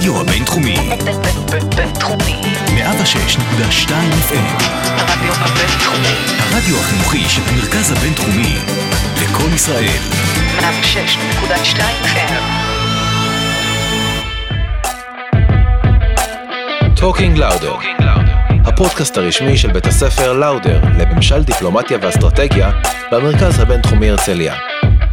[0.00, 0.76] הרדיו הבינתחומי.
[1.76, 2.40] בינתחומי.
[2.66, 3.90] 106.2
[4.28, 4.62] FM.
[4.84, 6.14] הרדיו הבינתחומי.
[6.38, 8.56] הרדיו החינוכי של המרכז הבינתחומי.
[9.22, 9.98] לקום ישראל.
[10.58, 12.42] 106.2 FM.
[16.96, 17.74] Talking Lauder,
[18.64, 22.70] הפודקאסט הרשמי של בית הספר לאודר לממשל דיפלומטיה ואסטרטגיה
[23.12, 24.54] במרכז הבינתחומי הרצליה.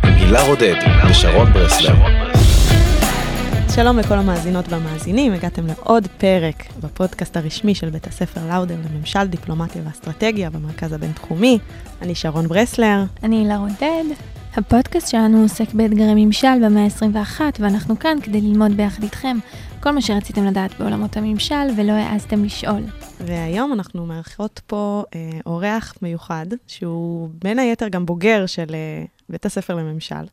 [0.04, 0.76] עם הילה רודד
[1.10, 2.27] ושרון ברסלר.
[3.78, 9.82] שלום לכל המאזינות והמאזינים, הגעתם לעוד פרק בפודקאסט הרשמי של בית הספר לאודר לממשל דיפלומטיה
[9.86, 11.60] ואסטרטגיה במרכז הבינתחומי.
[12.02, 13.04] אני שרון ברסלר.
[13.24, 14.04] אני הילה רודד.
[14.56, 19.38] הפודקאסט שלנו עוסק באתגרי ממשל במאה ה-21, ואנחנו כאן כדי ללמוד ביחד איתכם
[19.80, 22.82] כל מה שרציתם לדעת בעולמות הממשל ולא העזתם לשאול.
[23.26, 29.46] והיום אנחנו מארחות פה אה, אורח מיוחד, שהוא בין היתר גם בוגר של אה, בית
[29.46, 30.26] הספר לממשל,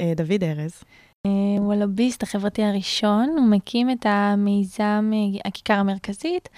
[0.00, 0.82] אה, דוד ארז.
[1.26, 6.48] אה, הוא הלוביסט החברתי הראשון, הוא מקים את המיזם אה, הכיכר המרכזית.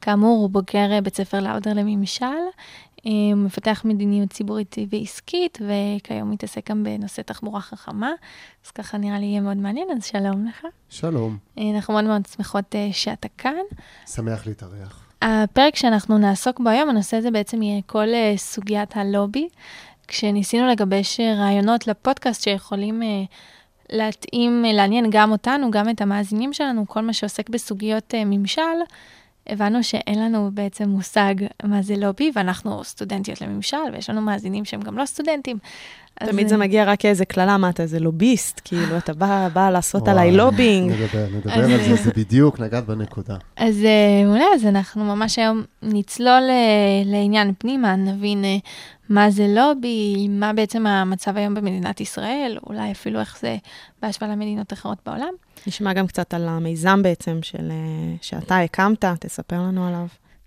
[0.00, 2.26] כאמור, הוא בוגר אה, בית ספר לאודר לממשל.
[3.04, 8.12] הוא מפתח מדיניות ציבורית ועסקית, וכיום מתעסק גם בנושא תחבורה חכמה.
[8.66, 10.66] אז ככה נראה לי יהיה מאוד מעניין, אז שלום לך.
[10.88, 11.36] שלום,
[11.74, 13.62] אנחנו מאוד מאוד שמחות שאתה כאן.
[14.06, 15.06] שמח להתארח.
[15.22, 19.48] הפרק שאנחנו נעסוק בו היום, הנושא הזה בעצם יהיה כל סוגיית הלובי,
[20.08, 23.02] כשניסינו לגבש רעיונות לפודקאסט שיכולים
[23.94, 28.62] להתאים, uh, לעניין גם אותנו, גם את המאזינים שלנו, כל מה שעוסק בסוגיות uh, ממשל,
[29.46, 34.80] הבנו שאין לנו בעצם מושג מה זה לובי, ואנחנו סטודנטיות לממשל, ויש לנו מאזינים שהם
[34.80, 35.58] גם לא סטודנטים.
[36.20, 39.48] אז, תמיד זה אה, מגיע רק כאיזה קללה, מה אתה איזה לוביסט, כאילו, אתה בא,
[39.52, 40.92] בא לעשות עליי לובינג.
[40.92, 43.36] נדבר, נדבר אז- על זה, זה בדיוק, נגעת בנקודה.
[43.56, 48.56] אז אה, מעולה, אז אנחנו ממש היום נצלול אה, לעניין פנימה, נבין אה,
[49.08, 53.56] מה זה לובי, מה בעצם המצב היום במדינת ישראל, אולי אפילו איך זה
[54.02, 55.34] בהשוואה למדינות אחרות בעולם.
[55.66, 60.06] נשמע גם קצת על המיזם בעצם של, אה, שאתה הקמת, תספר לנו עליו.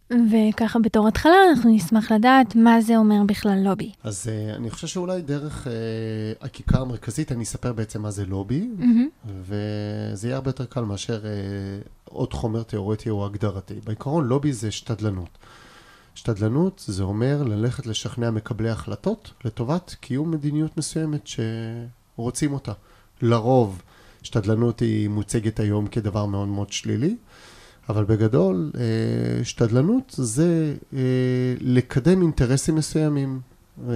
[0.10, 3.92] וככה בתור התחלה אנחנו נשמח לדעת מה זה אומר בכלל לובי.
[4.04, 8.70] אז uh, אני חושב שאולי דרך uh, הכיכר המרכזית אני אספר בעצם מה זה לובי,
[8.78, 9.08] מהמם.
[9.26, 13.74] וזה יהיה הרבה יותר קל מאשר uh, עוד חומר תיאורטי או הגדרתי.
[13.84, 15.38] בעיקרון לובי זה שתדלנות.
[16.18, 21.28] שתדלנות זה אומר ללכת לשכנע מקבלי החלטות לטובת קיום מדיניות מסוימת
[22.16, 22.72] שרוצים אותה.
[23.22, 23.82] לרוב
[24.24, 27.16] שתדלנות היא מוצגת היום כדבר מאוד מאוד שלילי,
[27.90, 31.00] אבל בגדול אה, שתדלנות זה אה,
[31.60, 33.40] לקדם אינטרסים מסוימים
[33.90, 33.94] אה,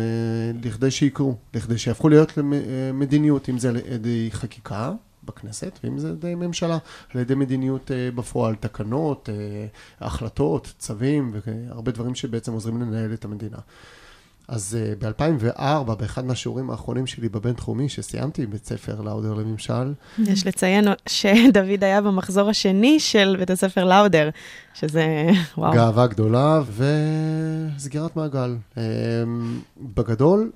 [0.64, 4.92] לכדי שיקרו, לכדי שיהפכו להיות למדיניות, אם זה על ידי חקיקה
[5.24, 6.78] בכנסת, ואם זה על ידי ממשלה,
[7.14, 9.36] על ידי מדיניות אה, בפועל, תקנות, אה,
[10.08, 13.58] החלטות, צווים, והרבה דברים שבעצם עוזרים לנהל את המדינה.
[14.52, 20.88] אז uh, ב-2004, באחד מהשיעורים האחרונים שלי בבינתחומי, שסיימתי בית ספר לאודר לממשל, יש לציין
[21.10, 24.30] שדוד היה במחזור השני של בית הספר לאודר,
[24.74, 25.74] שזה, וואו.
[25.74, 26.62] גאווה גדולה
[27.78, 28.56] וסגירת מעגל.
[28.76, 28.80] Um,
[29.78, 30.52] בגדול,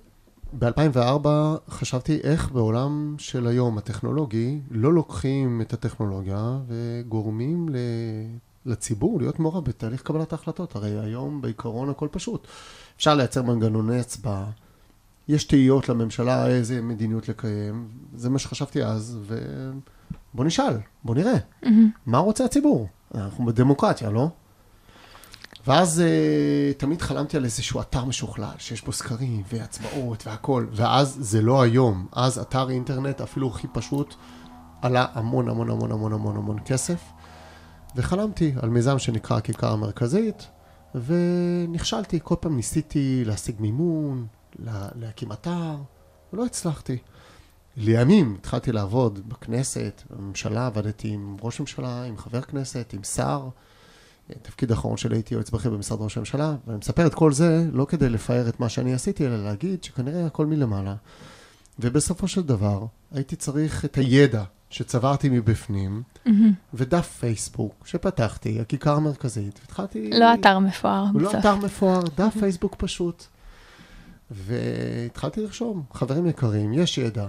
[0.60, 1.28] ב-2004
[1.70, 7.76] חשבתי איך בעולם של היום הטכנולוגי לא לוקחים את הטכנולוגיה וגורמים ל...
[8.66, 10.76] לציבור להיות מעורב בתהליך קבלת ההחלטות.
[10.76, 12.48] הרי היום בעיקרון הכל פשוט.
[12.98, 14.46] אפשר לייצר מנגנוני הצבעה,
[15.28, 19.20] יש תהיות לממשלה איזה מדיניות לקיים, זה מה שחשבתי אז,
[20.34, 21.34] ובוא נשאל, בוא נראה,
[21.64, 21.90] מהמם.
[22.06, 22.88] מה רוצה הציבור?
[23.16, 24.30] אנחנו בדמוקרטיה, לא?
[25.68, 31.42] ואז uh, תמיד חלמתי על איזשהו אתר משוכלל, שיש בו סקרים והצבעות והכל, ואז זה
[31.42, 34.16] לא היום, אז אתר אינטרנט אפילו הכי פשוט
[34.82, 37.02] עלה המון המון המון המון המון המון כסף,
[37.96, 40.48] וחלמתי על מיזם שנקרא הכיכר המרכזית,
[40.96, 44.28] ונכשלתי, כל פעם ניסיתי להשיג מימון,
[44.60, 45.76] לה, להקים אתר,
[46.34, 46.98] ולא הצלחתי.
[47.78, 53.48] לימים התחלתי לעבוד בכנסת, בממשלה, עבדתי עם ראש ממשלה, עם חבר כנסת, עם שר.
[54.42, 57.86] תפקיד האחרון שלי הייתי יועץ בכיר במשרד ראש הממשלה, ואני מספר את כל זה לא
[57.86, 60.96] כדי לפאר את מה שאני עשיתי, אלא להגיד שכנראה הכל מלמעלה.
[61.80, 66.54] ובסופו של דבר, הייתי צריך את הידע שצברתי מבפנים, מהמם.
[66.74, 70.10] ודף פייסבוק שפתחתי, הכיכר המרכזית, והתחלתי...
[70.10, 71.40] לא אתר מפואר הוא לא בסוף.
[71.40, 73.24] אתר מפואר, דף פייסבוק פשוט.
[74.32, 77.28] והתחלתי לרשום, חברים יקרים, יש ידע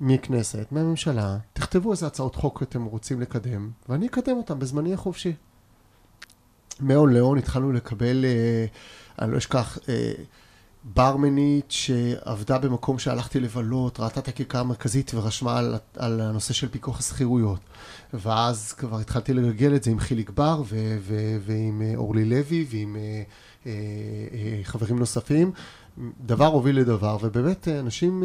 [0.00, 5.32] מכנסת, מהממשלה, תכתבו איזה הצעות חוק אתם רוצים לקדם, ואני אקדם אותם בזמני החופשי.
[6.80, 8.66] מהון להון התחלנו לקבל, אה,
[9.18, 10.12] אני לא אשכח, אה,
[10.94, 16.98] ברמנית שעבדה במקום שהלכתי לבלות, ראתה את הכיכר המרכזית ורשמה על, על הנושא של פיקוח
[16.98, 17.60] השכירויות.
[18.14, 22.66] ואז כבר התחלתי לגלגל את זה עם חיליק בר ו- ו- ועם אה, אורלי לוי
[22.70, 23.22] ועם אה,
[23.66, 23.72] אה,
[24.32, 25.52] אה, חברים נוספים.
[26.20, 28.24] דבר הוביל לדבר, ובאמת אנשים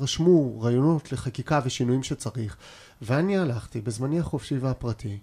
[0.00, 2.56] רשמו רעיונות לחקיקה ושינויים שצריך.
[3.02, 5.18] ואני הלכתי בזמני החופשי והפרטי,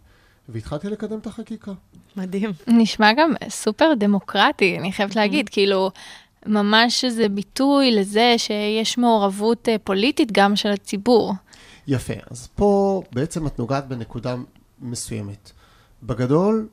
[0.50, 1.72] והתחלתי לקדם את החקיקה.
[2.18, 2.52] מדהים.
[2.68, 5.16] נשמע גם סופר דמוקרטי, אני חייבת Mm-hmm.
[5.16, 5.92] להגיד, כאילו,
[6.46, 11.34] ממש איזה ביטוי לזה שיש מעורבות אה, פוליטית גם של הציבור.
[11.88, 14.36] יפה, אז פה בעצם את נוגעת בנקודה
[14.82, 15.52] מסוימת.
[16.04, 16.68] בגדול,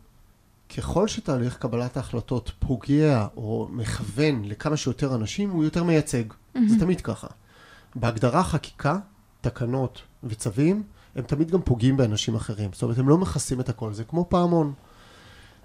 [0.76, 6.24] ככל שתהליך קבלת ההחלטות פוגע או מכוון לכמה שיותר אנשים, הוא יותר מייצג.
[6.68, 7.26] זה תמיד ככה.
[7.94, 8.98] בהגדרה חקיקה,
[9.40, 10.82] תקנות וצווים,
[11.16, 12.70] הם תמיד גם פוגעים באנשים אחרים.
[12.72, 14.72] זאת אומרת, הם לא מכסים את הכל, זה כמו פעמון.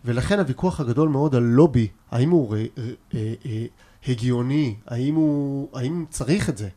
[0.05, 2.63] ולכן הוויכוח הגדול מאוד על לובי, האם הוא ר, אה,
[3.45, 3.65] אה,
[4.07, 6.69] הגיוני, האם, הוא, האם צריך את זה,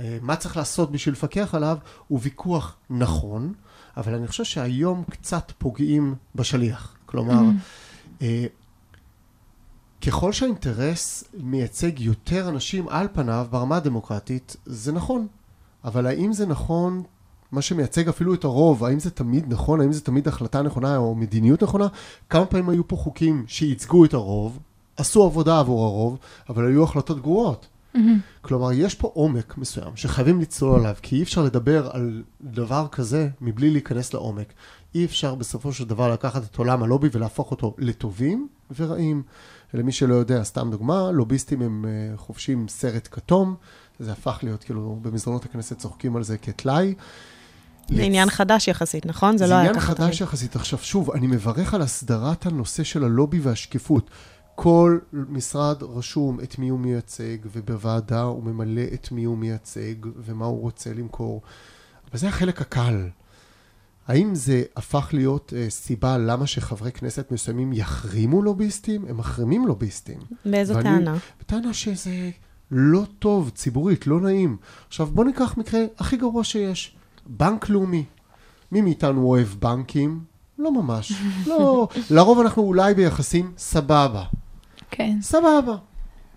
[0.00, 1.78] אה, מה צריך לעשות בשביל לפקח עליו,
[2.08, 3.52] הוא ויכוח נכון,
[3.96, 6.96] אבל אני חושב שהיום קצת פוגעים בשליח.
[7.06, 7.42] כלומר,
[8.22, 8.46] אה,
[10.06, 15.26] ככל שהאינטרס מייצג יותר אנשים על פניו ברמה הדמוקרטית, זה נכון.
[15.84, 17.02] אבל האם זה נכון,
[17.54, 21.14] מה שמייצג אפילו את הרוב, האם זה תמיד נכון, האם זה תמיד החלטה נכונה או
[21.14, 21.86] מדיניות נכונה?
[22.30, 24.58] כמה פעמים היו פה חוקים שייצגו את הרוב,
[24.96, 26.18] עשו עבודה עבור הרוב,
[26.48, 27.66] אבל היו החלטות גרועות.
[28.42, 33.28] כלומר, יש פה עומק מסוים שחייבים לצלול עליו, כי אי אפשר לדבר על דבר כזה
[33.40, 34.52] מבלי להיכנס לעומק.
[34.94, 39.22] אי אפשר בסופו של דבר לקחת את עולם הלובי ולהפוך אותו לטובים ורעים.
[39.74, 43.54] למי שלא יודע, סתם דוגמה, לוביסטים הם אה, חובשים סרט כתום,
[43.98, 46.94] זה הפך להיות, כאילו, במסדרונות הכנסת צוחקים על זה כטלאי.
[47.88, 49.38] זה עניין חדש יחסית, נכון?
[49.38, 50.56] זה לא היה עניין ככה חדש יחסית.
[50.56, 54.10] עכשיו, שוב, אני מברך על הסדרת הנושא של הלובי והשקיפות.
[54.54, 60.44] כל משרד רשום את מי הוא מייצג, ובוועדה הוא ממלא את מי הוא מייצג, ומה
[60.44, 61.42] הוא רוצה למכור.
[62.10, 63.08] אבל זה החלק הקל.
[64.08, 69.04] האם זה הפך להיות uh, סיבה למה שחברי כנסת מסוימים יחרימו לוביסטים?
[69.08, 70.18] הם מחרימים לוביסטים.
[70.44, 71.16] באיזו ואני- טענה?
[71.40, 72.30] בטענה שזה
[72.70, 74.56] לא טוב, ציבורית, לא נעים.
[74.88, 76.96] עכשיו, בוא ניקח מקרה הכי גרוע שיש.
[77.26, 78.04] בנק לאומי.
[78.72, 80.24] מי מאיתנו אוהב בנקים?
[80.58, 81.12] לא ממש.
[81.48, 84.24] לא, לרוב אנחנו אולי ביחסים סבבה.
[84.90, 85.18] כן.
[85.22, 85.76] סבבה.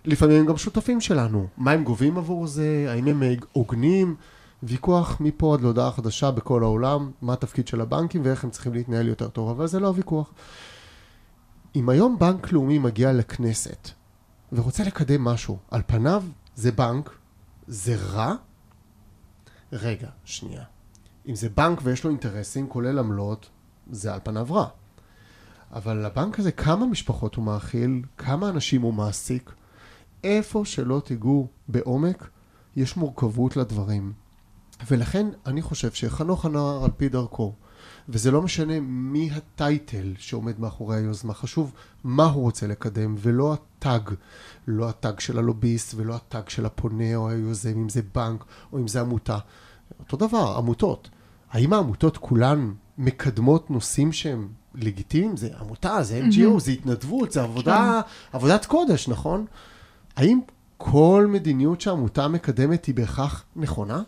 [0.06, 1.48] לפעמים הם גם שותפים שלנו.
[1.58, 2.86] מה הם גובים עבור זה?
[2.90, 4.16] האם הם הוגנים?
[4.64, 9.08] ויכוח מפה עד להודעה חדשה בכל העולם, מה התפקיד של הבנקים ואיך הם צריכים להתנהל
[9.08, 10.34] יותר טוב, אבל זה לא הוויכוח.
[11.76, 13.90] אם היום בנק לאומי מגיע לכנסת
[14.52, 16.24] ורוצה לקדם משהו, על פניו
[16.56, 17.10] זה בנק,
[17.68, 18.34] זה רע?
[19.72, 20.64] רגע, שנייה.
[21.28, 23.50] אם זה בנק ויש לו אינטרסים, כולל עמלות,
[23.92, 24.68] זה על פניו רע.
[25.74, 29.52] אבל לבנק הזה, כמה משפחות הוא מאכיל, כמה אנשים הוא מעסיק,
[30.24, 32.30] איפה שלא תיגעו בעומק,
[32.76, 34.14] יש מורכבות לדברים.
[34.88, 37.54] ולכן אני חושב שחנוך הנוער על פי דרכו,
[38.10, 44.10] וזה לא משנה מי הטייטל שעומד מאחורי היוזמה, חשוב מה הוא רוצה לקדם, ולא הטאג,
[44.68, 48.88] לא הטאג של הלוביסט ולא הטאג של הפונה או היוזם, אם זה בנק או אם
[48.88, 49.38] זה עמותה.
[50.00, 51.10] אותו דבר, עמותות.
[51.52, 55.38] האם העמותות כולן מקדמות נושאים שהם לגיטימיים?
[55.38, 58.02] זה עמותה, זה NGO, זה התנדבות, זה עבודה,
[58.34, 59.46] עבודת קודש, נכון?
[60.16, 60.40] האם
[60.78, 64.02] כל מדיניות שעמותה מקדמת היא בהכרח נכונה?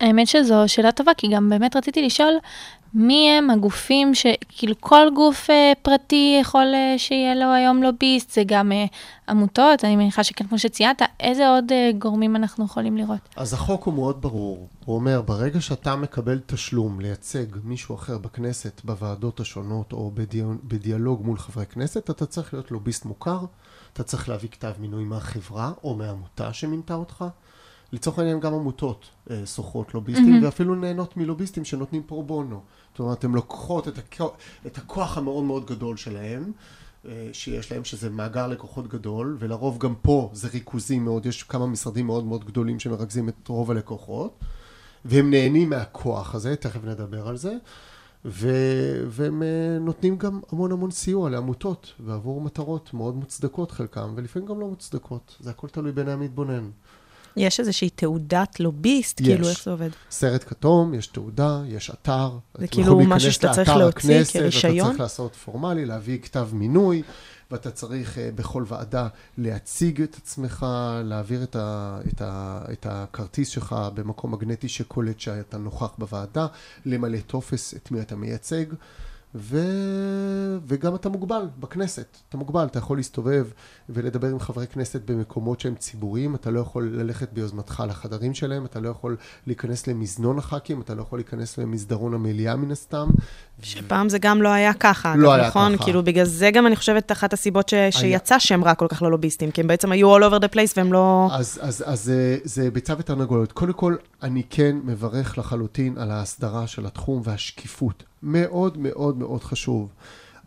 [0.00, 2.38] האמת שזו שאלה טובה, כי גם באמת רציתי לשאול
[2.94, 4.26] מי הם הגופים ש...
[4.48, 8.84] כאילו כל גוף אה, פרטי יכול אה, שיהיה לו היום לוביסט, זה גם אה,
[9.28, 13.18] עמותות, אני מניחה שכן, כמו שציינת, איזה עוד אה, גורמים אנחנו יכולים לראות?
[13.36, 14.68] אז החוק הוא מאוד ברור.
[14.84, 21.24] הוא אומר, ברגע שאתה מקבל תשלום לייצג מישהו אחר בכנסת, בוועדות השונות, או בדיון, בדיאלוג
[21.24, 23.38] מול חברי כנסת, אתה צריך להיות לוביסט מוכר,
[23.92, 27.24] אתה צריך להביא כתב מינוי מהחברה או מהעמותה שמינתה אותך.
[27.94, 30.44] לצורך העניין גם עמותות אה, שוכרות לוביסטים, mm-hmm.
[30.44, 32.60] ואפילו נהנות מלוביסטים שנותנים פרו בונו.
[32.90, 34.20] זאת אומרת, הן לוקחות את, הכ...
[34.66, 36.52] את הכוח המאוד מאוד גדול שלהם,
[37.08, 41.66] אה, שיש להם, שזה מאגר לקוחות גדול, ולרוב גם פה זה ריכוזי מאוד, יש כמה
[41.66, 44.38] משרדים מאוד מאוד גדולים שמרכזים את רוב הלקוחות,
[45.04, 47.54] והם נהנים מהכוח הזה, תכף נדבר על זה,
[48.24, 48.50] ו...
[49.08, 54.60] והם אה, נותנים גם המון המון סיוע לעמותות, ועבור מטרות מאוד מוצדקות חלקם, ולפעמים גם
[54.60, 56.70] לא מוצדקות, זה הכל תלוי בעיני המתבונן.
[57.36, 59.26] יש איזושהי תעודת לוביסט, יש.
[59.26, 59.88] כאילו, איך זה עובד?
[60.10, 62.30] סרט כתום, יש תעודה, יש אתר.
[62.58, 64.76] זה כאילו משהו שאתה צריך להוציא הכנסת, כרישיון?
[64.78, 67.02] ואתה צריך לעשות פורמלי, להביא כתב מינוי,
[67.50, 70.66] ואתה צריך uh, בכל ועדה להציג את עצמך,
[71.04, 76.46] להעביר את, ה, את, ה, את הכרטיס שלך במקום מגנטי שקולט שאתה נוכח בוועדה,
[76.86, 78.64] למלא טופס את מי אתה מייצג,
[79.34, 79.58] ו...
[80.66, 83.46] וגם אתה מוגבל בכנסת, אתה מוגבל, אתה יכול להסתובב
[83.88, 88.80] ולדבר עם חברי כנסת במקומות שהם ציבוריים, אתה לא יכול ללכת ביוזמתך לחדרים שלהם, אתה
[88.80, 93.08] לא יכול להיכנס למזנון הח"כים, אתה לא יכול להיכנס למסדרון המליאה מן הסתם.
[93.64, 95.76] שפעם זה גם לא היה ככה, לא היה נכון?
[95.76, 95.84] ככה.
[95.84, 97.74] כאילו, בגלל זה גם אני חושבת אחת הסיבות ש...
[97.90, 100.92] שיצא שם רע כל כך ללוביסטים, כי הם בעצם היו all over the place והם
[100.92, 101.28] לא...
[101.32, 103.52] אז, אז, אז זה, זה ביצה ותרנגולת.
[103.52, 108.02] קודם כל, אני כן מברך לחלוטין על ההסדרה של התחום והשקיפות.
[108.22, 109.88] מאוד מאוד מאוד חשוב.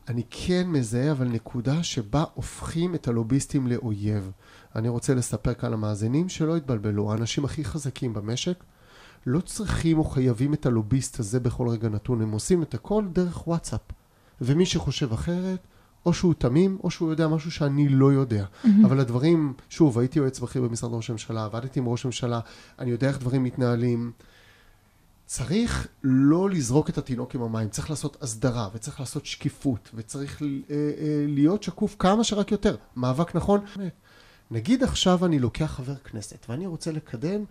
[0.09, 4.31] אני כן מזהה אבל נקודה שבה הופכים את הלוביסטים לאויב.
[4.75, 7.11] אני רוצה לספר כאן למאזינים שלא יתבלבלו.
[7.11, 8.63] האנשים הכי חזקים במשק
[9.29, 12.21] לא צריכים או חייבים את הלוביסט הזה בכל רגע נתון.
[12.21, 13.81] הם עושים את הכל דרך וואטסאפ.
[14.41, 15.59] ומי שחושב אחרת,
[16.05, 18.45] או שהוא תמים, או שהוא יודע משהו שאני לא יודע.
[18.45, 18.67] Mm-hmm.
[18.85, 22.39] אבל הדברים, שוב, הייתי יועץ בכיר במשרד ראש הממשלה, עבדתי עם ראש הממשלה,
[22.79, 24.11] אני יודע איך דברים מתנהלים.
[25.25, 30.47] צריך לא לזרוק את התינוק עם המים, צריך לעשות הסדרה, וצריך לעשות שקיפות, וצריך אה,
[30.69, 32.75] אה, להיות שקוף כמה שרק יותר.
[32.95, 33.59] מאבק נכון?
[34.51, 37.43] נגיד עכשיו אני לוקח חבר כנסת, ואני רוצה לקדם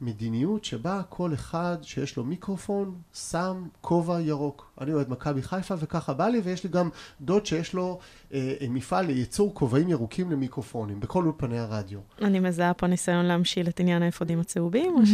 [0.00, 4.70] מדיניות שבה כל אחד שיש לו מיקרופון שם כובע ירוק.
[4.80, 6.88] אני אוהד מכבי חיפה וככה בא לי, ויש לי גם
[7.20, 7.98] דוד שיש לו
[8.34, 11.98] אה, אה, מפעל לייצור כובעים ירוקים למיקרופונים, בכל אולפני הרדיו.
[12.22, 15.10] אני מזהה פה ניסיון להמשיל את עניין האפודים הצהובים, או ש...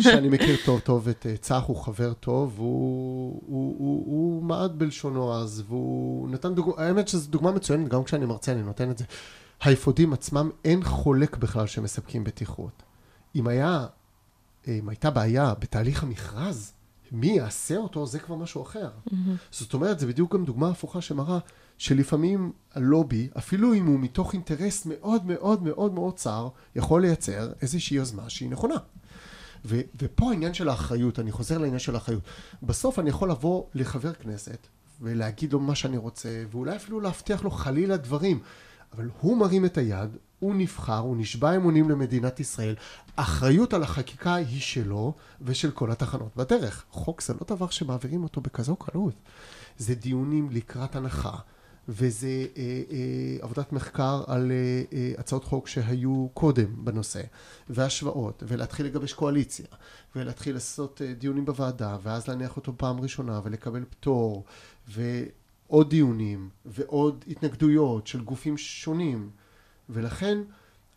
[0.00, 4.70] שאני מכיר טוב טוב את אה, צח, הוא חבר טוב, והוא הוא, הוא, הוא מעט
[4.70, 8.98] בלשונו אז, והוא נתן דוגמא, האמת שזו דוגמה מצוינת, גם כשאני מרצה אני נותן את
[8.98, 9.04] זה.
[9.60, 12.82] האפודים עצמם, אין חולק בכלל שמספקים בטיחות.
[13.36, 13.86] אם היה,
[14.66, 16.72] הייתה בעיה בתהליך המכרז,
[17.12, 18.90] מי יעשה אותו, זה כבר משהו אחר.
[19.50, 21.38] זאת אומרת, זה בדיוק גם דוגמה הפוכה שמראה
[21.78, 27.96] שלפעמים הלובי, אפילו אם הוא מתוך אינטרס מאוד מאוד מאוד מאוד צר, יכול לייצר איזושהי
[27.96, 28.74] יוזמה שהיא נכונה.
[29.64, 32.22] ו- ופה העניין של האחריות, אני חוזר לעניין של האחריות.
[32.62, 34.66] בסוף אני יכול לבוא לחבר כנסת
[35.00, 38.40] ולהגיד לו מה שאני רוצה, ואולי אפילו להבטיח לו חלילה דברים,
[38.92, 42.74] אבל הוא מרים את היד, הוא נבחר, הוא נשבע אמונים למדינת ישראל,
[43.16, 46.84] אחריות על החקיקה היא שלו ושל כל התחנות בדרך.
[46.90, 49.14] חוק זה לא דבר שמעבירים אותו בכזו קלות.
[49.78, 51.36] זה דיונים לקראת הנחה,
[51.88, 57.22] וזה אה, אה, עבודת מחקר על אה, אה, הצעות חוק שהיו קודם בנושא,
[57.70, 59.66] והשוואות, ולהתחיל לגבש קואליציה,
[60.16, 64.44] ולהתחיל לעשות אה, דיונים בוועדה, ואז להניח אותו פעם ראשונה, ולקבל פטור,
[64.88, 69.30] ועוד דיונים, ועוד התנגדויות של גופים שונים,
[69.92, 70.38] ולכן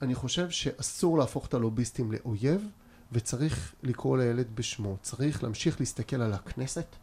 [0.02, 2.70] אני חושב שאסור להפוך את הלוביסטים לאויב,
[3.12, 4.98] וצריך לקרוא לילד בשמו.
[5.02, 6.96] צריך להמשיך להסתכל על הכנסת,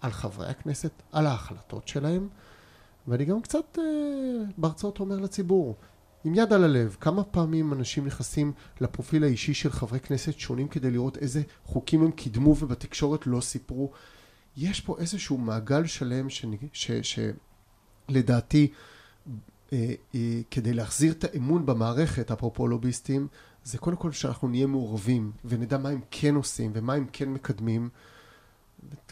[0.00, 2.28] על חברי הכנסת, על ההחלטות שלהם,
[3.08, 3.84] ואני גם קצת אה,
[4.58, 5.76] בהרצאות אומר לציבור,
[6.24, 10.90] עם יד על הלב, כמה פעמים אנשים נכנסים לפרופיל האישי של חברי כנסת שונים כדי
[10.90, 13.92] לראות איזה חוקים הם קידמו ובתקשורת לא סיפרו.
[14.56, 16.26] יש פה איזשהו מעגל שלם
[18.10, 18.93] שלדעתי, אה, אה,
[20.50, 23.28] כדי להחזיר את האמון במערכת, אפרופו לוביסטים,
[23.64, 27.88] זה קודם כל שאנחנו נהיה מעורבים ונדע מה הם כן עושים ומה הם כן מקדמים.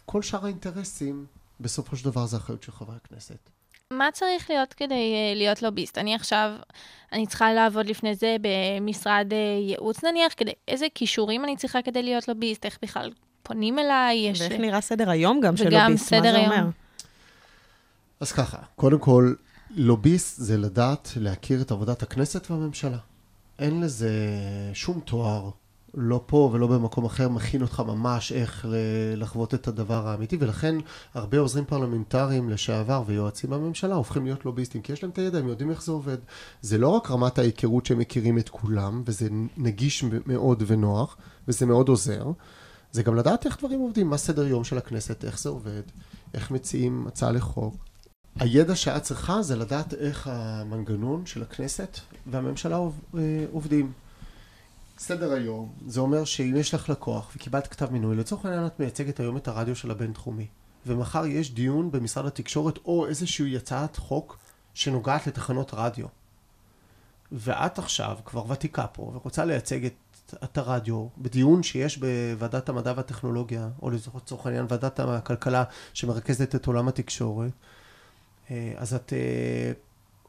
[0.06, 1.26] כל שאר האינטרסים,
[1.60, 3.48] בסופו של דבר זה אחריות של חברי הכנסת.
[3.92, 5.98] מה צריך להיות כדי uh, להיות לוביסט?
[5.98, 6.50] אני עכשיו,
[7.12, 9.26] אני צריכה לעבוד לפני זה במשרד
[9.68, 12.64] ייעוץ נניח, כדי, איזה כישורים אני צריכה כדי להיות לוביסט?
[12.64, 13.10] איך בכלל
[13.42, 14.16] פונים אליי?
[14.16, 14.40] יש...
[14.40, 16.52] ואיך נראה סדר היום גם של לוביסט, מה סדר זה היום.
[16.52, 16.66] אומר?
[18.20, 19.34] אז ככה, קודם כל,
[19.76, 22.98] לוביסט זה לדעת להכיר את עבודת הכנסת והממשלה.
[23.58, 24.10] אין לזה
[24.74, 25.50] שום תואר,
[25.94, 30.74] לא פה ולא במקום אחר, מכין אותך ממש איך ל- לחוות את הדבר האמיתי, ולכן
[31.14, 35.48] הרבה עוזרים פרלמנטריים לשעבר ויועצים בממשלה הופכים להיות לוביסטים, כי יש להם את הידע, הם
[35.48, 36.16] יודעים איך זה עובד.
[36.62, 41.16] זה לא רק רמת ההיכרות שהם מכירים את כולם, וזה נגיש מאוד ונוח,
[41.48, 42.30] וזה מאוד עוזר,
[42.92, 45.82] זה גם לדעת איך דברים עובדים, מה סדר יום של הכנסת, איך זה עובד,
[46.34, 47.91] איך מציעים הצעה לחוק.
[48.36, 53.92] הידע שאת צריכה זה לדעת איך המנגנון של הכנסת והממשלה אה, עובדים.
[54.98, 59.20] סדר היום, זה אומר שאם יש לך לקוח וקיבלת כתב מינוי, לצורך העניין את מייצגת
[59.20, 60.46] היום את הרדיו של הבינתחומי,
[60.86, 64.38] ומחר יש דיון במשרד התקשורת או איזושהי הצעת חוק
[64.74, 66.06] שנוגעת לתחנות רדיו.
[67.32, 69.94] ואת עכשיו כבר ותיקה פה ורוצה לייצג את,
[70.44, 76.88] את הרדיו בדיון שיש בוועדת המדע והטכנולוגיה, או לצורך העניין ועדת הכלכלה שמרכזת את עולם
[76.88, 77.52] התקשורת,
[78.76, 79.72] אז את אה,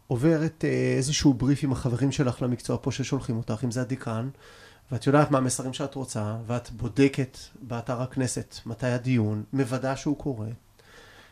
[0.07, 4.29] עוברת אה, איזשהו בריף עם החברים שלך למקצוע פה ששולחים אותך, אם זה הדיקן,
[4.91, 10.47] ואת יודעת מה המסרים שאת רוצה, ואת בודקת באתר הכנסת מתי הדיון, מוודא שהוא קורה,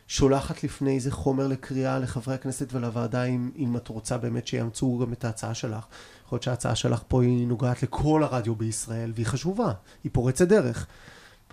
[0.07, 5.13] שולחת לפני איזה חומר לקריאה לחברי הכנסת ולוועדה אם, אם את רוצה באמת שיאמצו גם
[5.13, 5.85] את ההצעה שלך.
[6.25, 10.87] יכול להיות שההצעה שלך פה היא נוגעת לכל הרדיו בישראל והיא חשובה, היא פורצת דרך.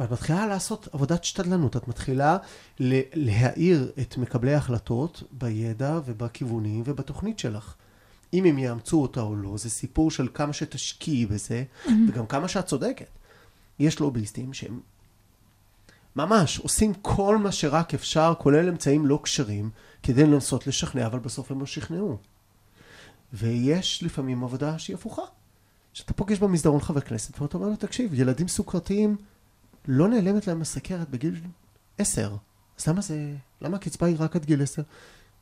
[0.01, 2.37] ואת מתחילה לעשות עבודת שתדלנות, את מתחילה
[3.15, 7.75] להאיר את מקבלי ההחלטות בידע ובכיוונים ובתוכנית שלך.
[8.33, 11.65] אם הם יאמצו אותה או לא, זה סיפור של כמה שתשקיעי בזה,
[12.09, 13.09] וגם כמה שאת צודקת.
[13.79, 14.81] יש לוביסטים שהם
[16.17, 19.71] ממש עושים כל מה שרק אפשר, כולל אמצעים לא כשרים,
[20.03, 22.19] כדי לנסות לשכנע, אבל בסוף הם לא שכנעו.
[23.33, 25.23] ויש לפעמים עבודה שהיא הפוכה.
[25.93, 29.17] שאתה פוגש במסדרון חבר כנסת, ואתה אומר לו, תקשיב, ילדים סוכרתיים,
[29.89, 31.41] לא נעלמת להם הסכרת בגיל
[31.99, 32.37] עשר.
[32.79, 34.83] אז למה זה, למה הקצבה היא רק עד גיל עשר?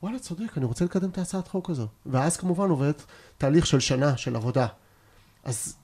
[0.02, 1.86] וואלה, צודק, אני רוצה לקדם את ההצעת חוק הזו.
[2.06, 2.92] ואז כמובן עובד
[3.38, 4.66] תהליך של שנה של עבודה.
[5.44, 5.76] אז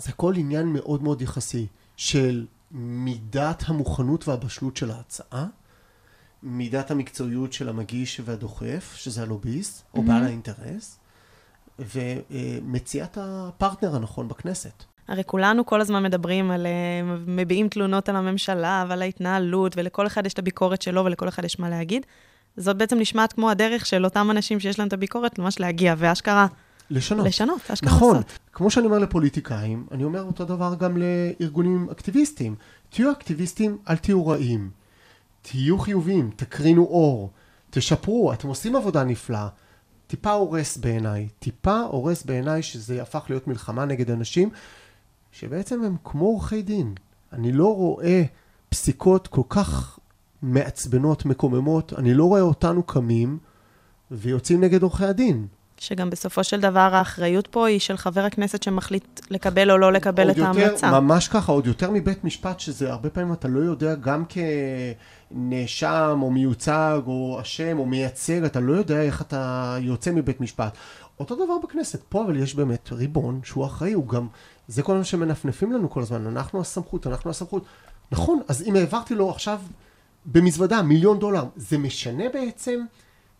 [0.00, 1.66] זה כל עניין מאוד מאוד יחסי
[1.96, 5.46] של מידת המוכנות והבשלות של ההצעה,
[6.42, 10.98] מידת המקצועיות של המגיש והדוחף, שזה הלוביסט, או בעל האינטרס,
[11.78, 14.84] ומציאת הפרטנר הנכון בכנסת.
[15.08, 16.70] הרי כולנו כל הזמן מדברים על, אה,
[17.26, 21.58] מביעים תלונות על הממשלה ועל ההתנהלות, ולכל אחד יש את הביקורת שלו ולכל אחד יש
[21.58, 22.06] מה להגיד.
[22.56, 26.46] זאת בעצם נשמעת כמו הדרך של אותם אנשים שיש להם את הביקורת, ממש להגיע, ואשכרה
[26.90, 27.26] לשנות.
[27.26, 28.16] לשנות, אשכרה נכון.
[28.16, 28.38] לעשות.
[28.52, 32.54] כמו שאני אומר לפוליטיקאים, אני אומר אותו דבר גם לארגונים אקטיביסטים.
[32.90, 34.70] תהיו אקטיביסטים, אל תהיו רעים.
[35.42, 37.30] תהיו חיוביים, תקרינו אור,
[37.70, 39.48] תשפרו, אתם עושים עבודה נפלאה.
[40.06, 44.50] טיפה הורס בעיניי, טיפה הורס בעיניי שזה הפך להיות מלחמה נגד אנשים
[45.32, 46.94] שבעצם הם כמו עורכי דין.
[47.32, 48.22] אני לא רואה
[48.68, 49.98] פסיקות כל כך
[50.42, 53.38] מעצבנות, מקוממות, אני לא רואה אותנו קמים
[54.10, 55.46] ויוצאים נגד עורכי הדין.
[55.80, 60.30] שגם בסופו של דבר האחריות פה היא של חבר הכנסת שמחליט לקבל או לא לקבל
[60.30, 61.00] את ההמלצה.
[61.00, 64.24] ממש ככה, עוד יותר מבית משפט, שזה הרבה פעמים אתה לא יודע, גם
[65.30, 70.76] כנאשם או מיוצג או אשם או מייצג, אתה לא יודע איך אתה יוצא מבית משפט.
[71.20, 74.26] אותו דבר בכנסת, פה אבל יש באמת ריבון שהוא אחראי, הוא גם,
[74.68, 77.64] זה כל מה שמנפנפים לנו כל הזמן, אנחנו הסמכות, אנחנו הסמכות.
[78.12, 79.60] נכון, אז אם העברתי לו עכשיו
[80.26, 82.80] במזוודה מיליון דולר, זה משנה בעצם,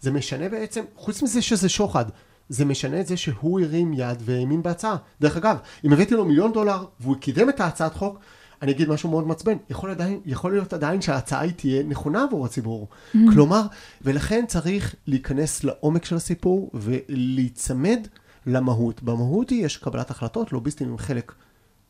[0.01, 2.05] זה משנה בעצם, חוץ מזה שזה שוחד,
[2.49, 4.97] זה משנה את זה שהוא הרים יד והאמין בהצעה.
[5.21, 8.19] דרך אגב, אם הבאתי לו מיליון דולר והוא קידם את ההצעת חוק,
[8.63, 12.47] אני אגיד משהו מאוד מעצבן, יכול, עדיין, יכול להיות עדיין שההצעה היא תהיה נכונה עבור
[12.47, 12.89] הציבור.
[12.91, 13.19] Mm-hmm.
[13.33, 13.63] כלומר,
[14.03, 18.07] ולכן צריך להיכנס לעומק של הסיפור ולהיצמד
[18.47, 19.03] למהות.
[19.03, 21.33] במהות היא יש קבלת החלטות, לוביסטים הם חלק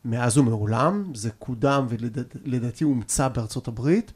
[0.05, 4.11] מאז ומעולם, זה קודם ולדעתי הומצא בארצות הברית,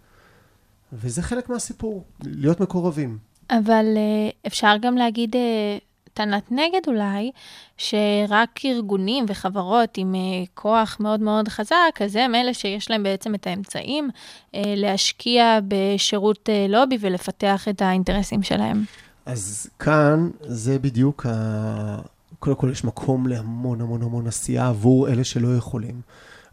[0.93, 3.17] וזה חלק מהסיפור, להיות מקורבים.
[3.49, 5.77] אבל אה, אפשר גם להגיד אה,
[6.13, 7.31] טענת נגד אולי,
[7.77, 10.19] שרק ארגונים וחברות עם אה,
[10.53, 14.09] כוח מאוד מאוד חזק, אז הם אלה שיש להם בעצם את האמצעים
[14.53, 18.83] להשקיע בשירות לובי ולפתח את האינטרסים שלהם.
[19.25, 22.12] אז כאן זה בדיוק ה...
[22.43, 26.01] קודם כל יש מקום להמון המון המון עשייה עבור אלה שלא יכולים.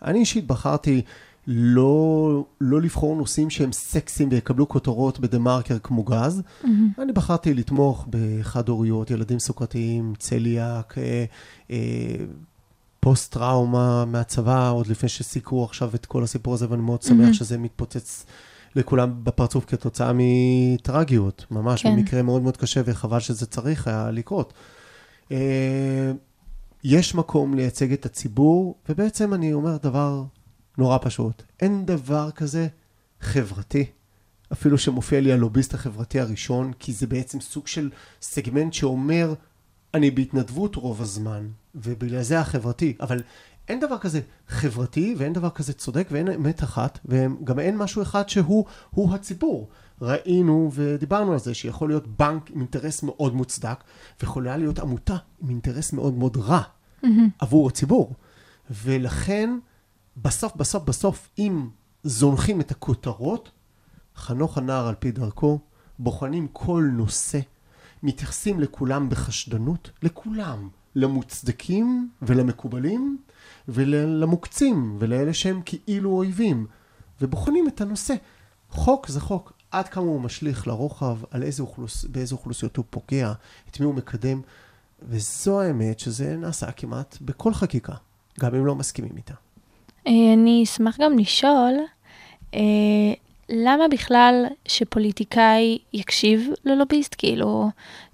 [0.05, 1.03] אני אישית בחרתי
[1.46, 6.42] לא, לא לבחור נושאים שהם סקסיים ויקבלו כותרות בדה מרקר כמו גז.
[6.62, 6.66] Mm-hmm.
[6.98, 11.24] אני בחרתי לתמוך בחד-הוריות, ילדים סוכרתיים, צליאק, אה,
[11.70, 11.76] אה,
[13.00, 17.35] פוסט-טראומה מהצבא, עוד לפני שסיקרו עכשיו את כל הסיפור הזה, ואני מאוד שמח mm-hmm.
[17.35, 18.26] שזה מתפוצץ
[18.76, 21.96] לכולם בפרצוף כתוצאה מטרגיות, ממש, כן.
[21.96, 24.53] במקרה מאוד מאוד קשה, וחבל שזה צריך היה לקרות.
[25.31, 26.12] אה,
[26.85, 30.25] יש מקום לייצג את הציבור, ובעצם אני אומר דבר
[30.79, 31.43] נורא פשוט.
[31.61, 32.69] אין דבר כזה
[33.21, 33.85] חברתי,
[34.53, 37.90] אפילו שמופיע לי הלוביסט החברתי הראשון, כי זה בעצם סוג של
[38.23, 39.35] סגמנט שאומר,
[39.95, 43.23] אני בהתנדבות רוב הזמן, ובגלל זה החברתי, אבל
[43.69, 48.29] אין דבר כזה חברתי, ואין דבר כזה צודק, ואין אמת אחת, וגם אין משהו אחד
[48.29, 49.69] שהוא הוא הציבור.
[50.01, 53.85] ראינו ודיברנו על זה שיכול להיות בנק עם אינטרס מאוד מוצדק,
[54.21, 57.07] ויכולה להיות עמותה עם אינטרס מאוד מאוד רע mm-hmm.
[57.39, 58.15] עבור הציבור.
[58.71, 59.59] ולכן,
[60.17, 61.69] בסוף, בסוף, בסוף, אם
[62.03, 63.51] זונחים את הכותרות,
[64.17, 65.61] חנוך הנער על פי דרכו,
[65.99, 67.41] בוחנים כל נושא,
[68.03, 73.19] מתייחסים לכולם בחשדנות, לכולם, למוצדקים ולמקובלים,
[73.69, 76.67] ולמוקצים, ולאלה שהם כאילו אויבים,
[77.21, 78.15] ובוחנים את הנושא.
[78.71, 82.04] חוק זה חוק, עד כמה הוא משליך לרוחב, על איזה אוכלוס...
[82.04, 83.33] באיזה אוכלוסיות הוא פוגע,
[83.70, 84.40] את מי הוא מקדם,
[85.02, 87.92] וזו האמת שזה נעשה כמעט בכל חקיקה,
[88.40, 89.35] גם אם לא מסכימים איתה.
[90.06, 91.74] אה, אני אשמח גם לשאול,
[92.54, 92.61] אה,
[93.48, 97.14] למה בכלל שפוליטיקאי יקשיב ללוביסט?
[97.18, 97.70] כאילו,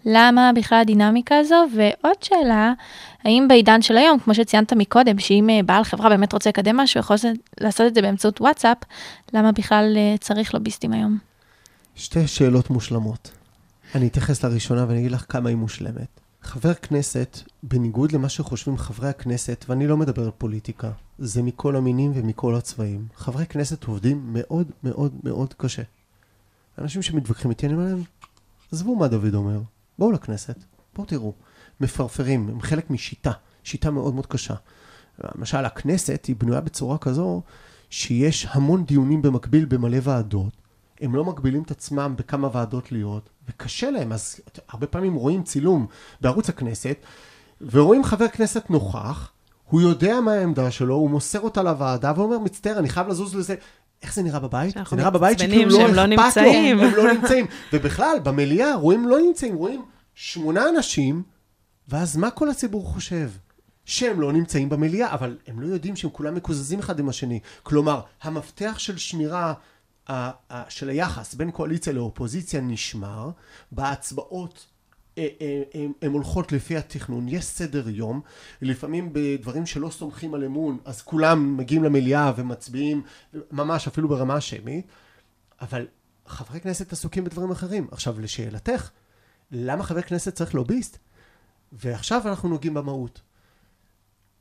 [0.07, 1.65] למה בכלל הדינמיקה הזו?
[1.75, 2.73] ועוד שאלה,
[3.25, 7.01] האם בעידן של היום, כמו שציינת מקודם, שאם אה, בעל חברה באמת רוצה לקדם משהו,
[7.01, 7.17] יכול
[7.61, 8.79] לעשות את זה באמצעות וואטסאפ,
[9.33, 11.19] למה בכלל צריך לוביסטים היום?
[11.97, 13.31] שתי שאלות מושלמות.
[13.95, 16.21] אני אתייחס לראשונה ואני אגיד לך כמה היא מושלמת.
[16.43, 22.13] חבר כנסת, בניגוד למה שחושבים חברי הכנסת, ואני לא מדבר על פוליטיקה, זה מכל המינים
[22.15, 23.07] ומכל הצבעים.
[23.15, 25.83] חברי כנסת עובדים מאוד מאוד מאוד קשה.
[26.79, 28.03] אנשים שמתווכחים איתי, אני אומר להם,
[28.73, 29.61] עזבו מה דוד אומר,
[29.99, 31.33] בואו לכנסת, בואו תראו.
[31.81, 33.33] מפרפרים, הם חלק משיטה,
[33.65, 34.55] שיטה מאוד מאוד קשה.
[35.35, 37.43] למשל, הכנסת היא בנויה בצורה כזו
[37.91, 40.66] שיש המון דיונים במקביל במלא ועדות.
[41.01, 45.87] הם לא מגבילים את עצמם בכמה ועדות להיות, וקשה להם, אז הרבה פעמים רואים צילום
[46.21, 46.97] בערוץ הכנסת,
[47.61, 49.31] ורואים חבר כנסת נוכח,
[49.65, 53.55] הוא יודע מה העמדה שלו, הוא מוסר אותה לוועדה ואומר, מצטער, אני חייב לזוז לזה.
[54.03, 54.75] איך זה נראה בבית?
[54.91, 56.81] זה נראה בבית שכאילו לא לא אכפת לו, נמצאים.
[56.81, 57.47] הם לא נמצאים.
[57.73, 59.83] ובכלל, במליאה רואים לא נמצאים, רואים
[60.15, 61.23] שמונה אנשים,
[61.89, 63.31] ואז מה כל הציבור חושב?
[63.85, 67.41] שהם לא נמצאים במליאה, אבל הם לא יודעים שהם כולם מקוזזים אחד עם השני.
[67.63, 69.55] כלומר, המפתח של שמירה
[70.69, 73.31] של היחס בין קואליציה לאופוזיציה נשמר,
[73.73, 74.67] בהצבעות
[75.19, 78.21] אה, אה, הם הולכות לפי התכנון, יש סדר יום,
[78.63, 83.03] לפעמים בדברים שלא סומכים על אמון, אז כולם מגיעים למליאה ומצביעים,
[83.51, 84.87] ממש אפילו ברמה שמית,
[85.61, 85.87] אבל
[86.27, 87.89] חברי כנסת עסוקים בדברים אחרים.
[87.91, 88.91] עכשיו, לשאלתך,
[89.51, 90.99] למה חבר כנסת צריך לוביסט?
[91.73, 93.21] ועכשיו אנחנו נוגעים במהות.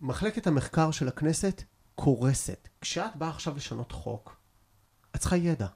[0.02, 1.64] מחלקת המחקר של הכנסת
[1.96, 2.68] קורסת.
[2.82, 4.35] כשאת באה עכשיו לשנות חוק,
[5.16, 5.68] את צריכה ידע.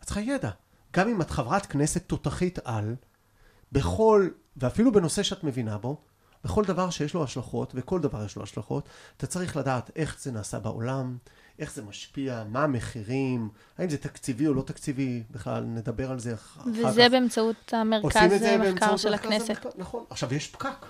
[0.00, 0.50] את צריכה ידע.
[0.92, 2.94] גם אם את חברת כנסת תותחית על,
[3.72, 6.00] בכל, ואפילו בנושא שאת מבינה בו,
[6.44, 10.32] בכל דבר שיש לו השלכות, וכל דבר יש לו השלכות, אתה צריך לדעת איך זה
[10.32, 11.16] נעשה בעולם,
[11.58, 16.34] איך זה משפיע, מה המחירים, האם זה תקציבי או לא תקציבי, בכלל נדבר על זה
[16.34, 16.66] אחר כך.
[16.66, 19.48] וזה באמצעות המרכז מחקר של הכנסת.
[19.50, 20.04] המחקר, נכון.
[20.10, 20.86] עכשיו, יש פקק.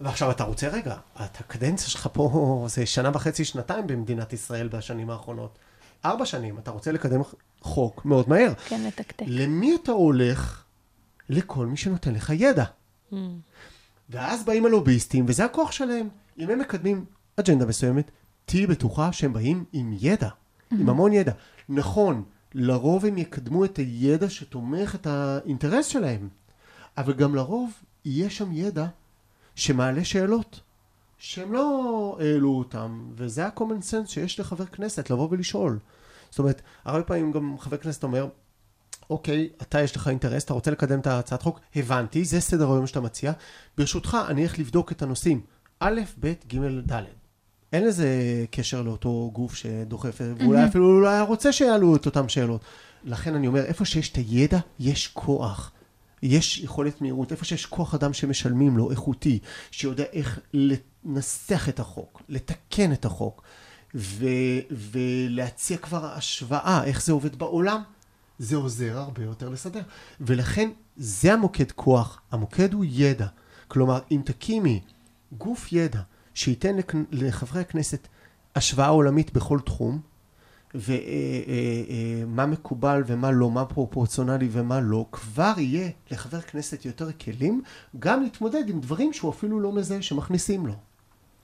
[0.00, 5.10] ועכשיו אתה רוצה, רגע, את הקדנציה שלך פה זה שנה וחצי, שנתיים במדינת ישראל בשנים
[5.10, 5.58] האחרונות.
[6.04, 7.20] ארבע שנים, אתה רוצה לקדם
[7.60, 8.52] חוק מאוד מהר.
[8.68, 9.24] כן, לתקתק.
[9.28, 10.64] למי אתה הולך?
[11.28, 12.64] לכל מי שנותן לך ידע.
[14.10, 16.08] ואז באים הלוביסטים, וזה הכוח שלהם.
[16.38, 17.04] אם הם מקדמים
[17.36, 18.10] אג'נדה מסוימת,
[18.44, 20.28] תהיי בטוחה שהם באים עם ידע,
[20.72, 21.32] עם המון ידע.
[21.68, 26.28] נכון, לרוב הם יקדמו את הידע שתומך את האינטרס שלהם,
[26.96, 27.70] אבל גם לרוב
[28.04, 28.86] יהיה שם ידע
[29.54, 30.60] שמעלה שאלות,
[31.24, 35.78] שהם לא העלו אותם, וזה ה-common sense שיש לחבר כנסת, לבוא ולשאול.
[36.30, 38.28] זאת אומרת, הרבה פעמים גם חבר כנסת אומר,
[39.10, 42.86] אוקיי, אתה יש לך אינטרס, אתה רוצה לקדם את ההצעת חוק, הבנתי, זה סדר היום
[42.86, 43.32] שאתה מציע.
[43.78, 45.40] ברשותך, אני אלך לבדוק את הנושאים
[45.80, 46.58] א', ב', ג',
[46.92, 47.02] ד'.
[47.72, 48.08] אין לזה
[48.50, 52.60] קשר לאותו גוף שדוחף, ואולי אפילו לא היה רוצה שיעלו את אותן שאלות.
[53.04, 55.72] לכן אני אומר, איפה שיש את הידע, יש כוח.
[56.22, 59.38] יש יכולת מהירות, איפה שיש כוח אדם שמשלמים לו, איכותי,
[59.70, 60.40] שיודע איך
[61.04, 63.42] לנסח את החוק, לתקן את החוק,
[63.94, 67.82] ו- ולהציע כבר השוואה, איך זה עובד בעולם,
[68.38, 69.82] זה עוזר הרבה יותר לסדר.
[70.20, 73.26] ולכן זה המוקד כוח, המוקד הוא ידע.
[73.68, 74.80] כלומר, אם תקימי
[75.38, 76.00] גוף ידע
[76.34, 76.76] שייתן
[77.10, 78.08] לחברי הכנסת
[78.56, 80.00] השוואה עולמית בכל תחום,
[80.74, 87.62] ומה מקובל ומה לא, מה פרופורציונלי ומה לא, כבר יהיה לחבר כנסת יותר כלים
[87.98, 90.74] גם להתמודד עם דברים שהוא אפילו לא מזהה שמכניסים לו.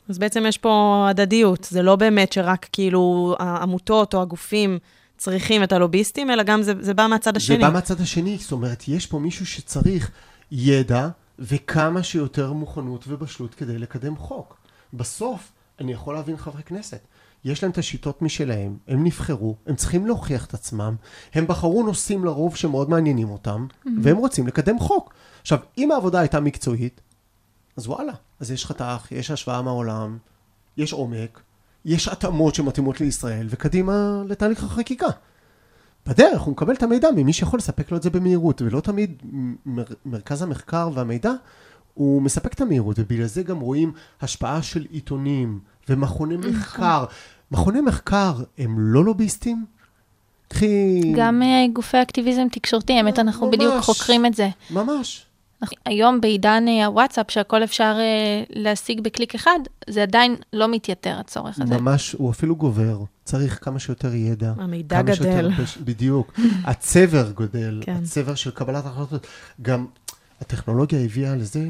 [0.09, 4.79] אז בעצם יש פה הדדיות, זה לא באמת שרק כאילו העמותות או הגופים
[5.17, 7.57] צריכים את הלוביסטים, אלא גם זה, זה בא מהצד השני.
[7.57, 10.11] זה בא מהצד השני, זאת אומרת, יש פה מישהו שצריך
[10.53, 14.57] ידע וכמה שיותר מוכנות ובשלות כדי לקדם חוק.
[14.95, 17.01] בסוף, אני יכול להבין חברי כנסת.
[17.45, 20.95] יש להם את השיטות משלהם, הם נבחרו, הם צריכים להוכיח את עצמם,
[21.35, 23.67] הם בחרו נושאים לרוב שמאוד מעניינים אותם,
[24.03, 25.15] והם רוצים לקדם חוק.
[25.41, 27.01] עכשיו, אם העבודה הייתה מקצועית,
[27.79, 30.19] אז וואלה, אז יש חתך, יש השוואה מהעולם,
[30.77, 31.41] יש עומק,
[31.85, 35.07] יש התאמות שמתאימות לישראל, וקדימה לתהליך החקיקה.
[36.07, 39.23] בדרך הוא מקבל את המידע ממי שיכול לספק לו את זה במהירות, ולא תמיד
[39.67, 41.33] מר, מרכז המחקר והמידע
[41.95, 47.05] הוא מספק את המהירות, ובגלל זה גם רואים השפעה של עיתונים ומכוני מחקר.
[47.51, 49.67] מכוני מחקר הם לא לוביסטים?
[50.49, 51.01] קחי...
[51.17, 53.57] גם אה, גופי אקטיביזם תקשורתי, האמת, אנחנו ממש.
[53.57, 54.49] בדיוק חוקרים את זה.
[54.71, 55.28] ממש.
[55.63, 59.59] אנחנו- היום בעידן אה, הוואטסאפ, שהכל אפשר אה, להשיג בקליק אחד,
[59.91, 61.79] זה עדיין לא מתייתר הצורך הזה.
[61.79, 62.99] ממש, הוא אפילו גובר.
[63.25, 64.53] צריך כמה שיותר ידע.
[64.59, 65.65] המידע כמה שיותר גדל.
[65.65, 66.33] פש- בדיוק.
[66.65, 67.97] הצבר גדל, כן.
[68.03, 69.27] הצבר של קבלת החלטות.
[69.63, 69.87] גם
[70.41, 71.69] הטכנולוגיה הביאה לזה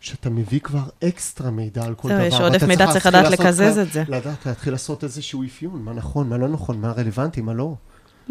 [0.00, 2.20] שאתה מביא כבר אקסטרה מידע על כל דבר.
[2.22, 4.04] יש עודף מידע, צריך לדעת לקזז את זה.
[4.08, 7.74] לדעת, להתחיל לעשות איזשהו אפיון, מה נכון, מה לא נכון, מה רלוונטי, מה לא.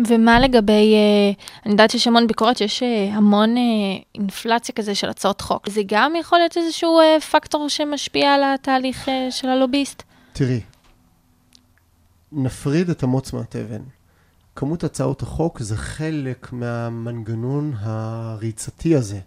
[0.08, 3.63] ומה לגבי, אה, אני יודעת שיש המון ביקורת, שיש אה, המון אה,
[4.15, 5.69] אינפלציה כזה של הצעות חוק.
[5.69, 6.99] זה גם יכול להיות איזשהו
[7.32, 10.03] פקטור שמשפיע על התהליך של הלוביסט?
[10.34, 10.62] תראי,
[12.32, 13.82] נפריד את המוץ מהתבן.
[14.56, 19.19] כמות הצעות החוק זה חלק מהמנגנון הריצתי הזה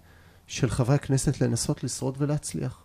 [0.46, 2.83] של חברי הכנסת לנסות לשרוד ולהצליח.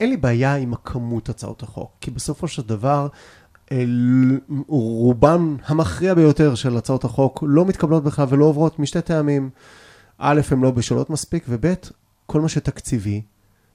[0.00, 3.08] אין לי בעיה עם הכמות הצעות החוק, כי בסופו של דבר
[4.68, 9.50] רובן המכריע ביותר של הצעות החוק לא מתקבלות בכלל ולא עוברות משתי טעמים.
[10.18, 11.74] א', הן לא בשלות מספיק, וב',
[12.26, 13.22] כל מה שתקציבי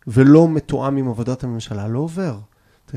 [0.07, 2.39] ולא מתואם עם עבודת הממשלה לא עובר.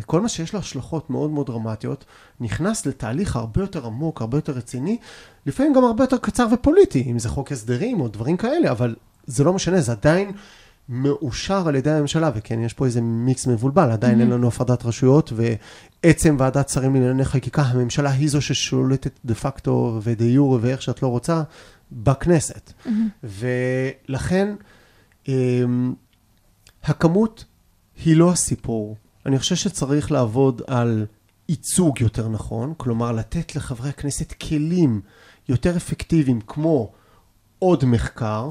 [0.04, 2.04] כל מה שיש לו השלכות מאוד מאוד דרמטיות,
[2.40, 4.98] נכנס לתהליך הרבה יותר עמוק, הרבה יותר רציני,
[5.46, 9.44] לפעמים גם הרבה יותר קצר ופוליטי, אם זה חוק הסדרים או דברים כאלה, אבל זה
[9.44, 10.32] לא משנה, זה עדיין
[10.88, 15.32] מאושר על ידי הממשלה, וכן, יש פה איזה מיקס מבולבל, עדיין אין לנו הפרדת רשויות,
[16.04, 21.02] ועצם ועדת שרים לענייני חקיקה, הממשלה היא זו ששולטת דה פקטו ודה יורו ואיך שאת
[21.02, 21.42] לא רוצה,
[21.92, 22.72] בכנסת.
[23.24, 24.54] ולכן,
[25.28, 25.94] אמ,
[26.84, 27.44] הכמות
[28.04, 28.96] היא לא הסיפור.
[29.26, 31.06] אני חושב שצריך לעבוד על
[31.48, 35.00] ייצוג יותר נכון, כלומר לתת לחברי הכנסת כלים
[35.48, 36.92] יותר אפקטיביים כמו
[37.58, 38.50] עוד מחקר.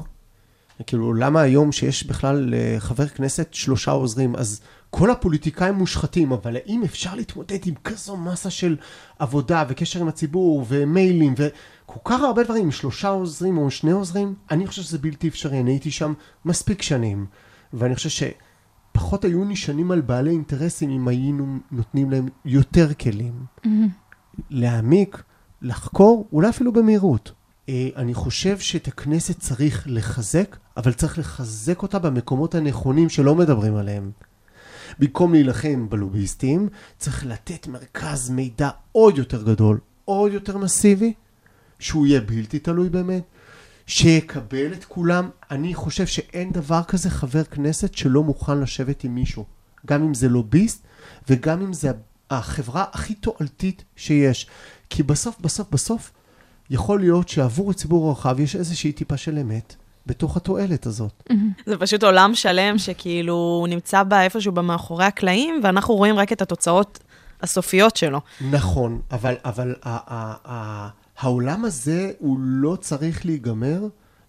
[0.86, 4.60] כאילו, למה היום שיש בכלל לחבר כנסת שלושה עוזרים, אז
[4.90, 8.76] כל הפוליטיקאים מושחתים, אבל האם אפשר להתמודד עם כזו מסה של
[9.18, 14.34] עבודה וקשר עם הציבור ומיילים וכל כך הרבה דברים, שלושה עוזרים או שני עוזרים?
[14.50, 16.12] אני חושב שזה בלתי אפשרי, אני הייתי שם
[16.44, 17.26] מספיק שנים,
[17.72, 18.26] ואני חושב
[18.92, 23.44] שפחות היו נשענים על בעלי אינטרסים אם היינו נותנים להם יותר כלים.
[24.50, 25.22] להעמיק,
[25.62, 27.32] לחקור, אולי אפילו במהירות.
[27.68, 33.76] אה, אני חושב שאת הכנסת צריך לחזק, אבל צריך לחזק אותה במקומות הנכונים שלא מדברים
[33.76, 34.10] עליהם.
[34.98, 41.12] במקום להילחם בלוביסטים, צריך לתת מרכז מידע עוד יותר גדול, עוד יותר מסיבי,
[41.78, 43.22] שהוא יהיה בלתי תלוי באמת,
[43.86, 45.30] שיקבל את כולם.
[45.50, 49.44] אני חושב שאין דבר כזה חבר כנסת שלא מוכן לשבת עם מישהו,
[49.86, 50.86] גם אם זה לוביסט
[51.28, 51.90] וגם אם זה
[52.30, 54.46] החברה הכי תועלתית שיש.
[54.90, 56.12] כי בסוף, בסוף, בסוף,
[56.70, 59.74] יכול להיות שעבור הציבור הרחב יש איזושהי טיפה של אמת
[60.06, 61.22] בתוך התועלת הזאת.
[61.66, 66.98] זה פשוט עולם שלם שכאילו נמצא בה איפשהו במאחורי הקלעים, ואנחנו רואים רק את התוצאות
[67.42, 68.20] הסופיות שלו.
[68.50, 73.80] נכון, אבל, אבל ה- ה- ה- העולם הזה הוא לא צריך להיגמר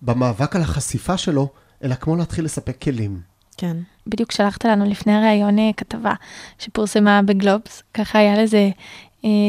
[0.02, 1.50] במאבק על החשיפה שלו,
[1.84, 3.22] אלא כמו להתחיל לספק כלים.
[3.58, 3.78] כן.
[4.08, 6.14] בדיוק שלחת לנו לפני הראיון אה, כתבה
[6.60, 8.70] שפורסמה בגלובס, ככה היה לזה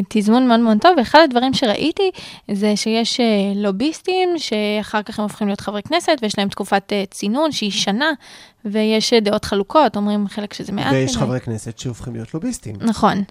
[0.08, 2.10] תזמון מאוד מאוד טוב, ואחד הדברים שראיתי
[2.50, 7.04] זה שיש אה, לוביסטים שאחר כך הם הופכים להיות חברי כנסת ויש להם תקופת אה,
[7.10, 8.10] צינון שהיא שנה,
[8.64, 10.92] ויש אה, דעות חלוקות, אומרים חלק שזה מעט.
[10.92, 11.20] ויש מדי.
[11.20, 12.76] חברי כנסת שהופכים להיות לוביסטים.
[12.80, 13.22] נכון.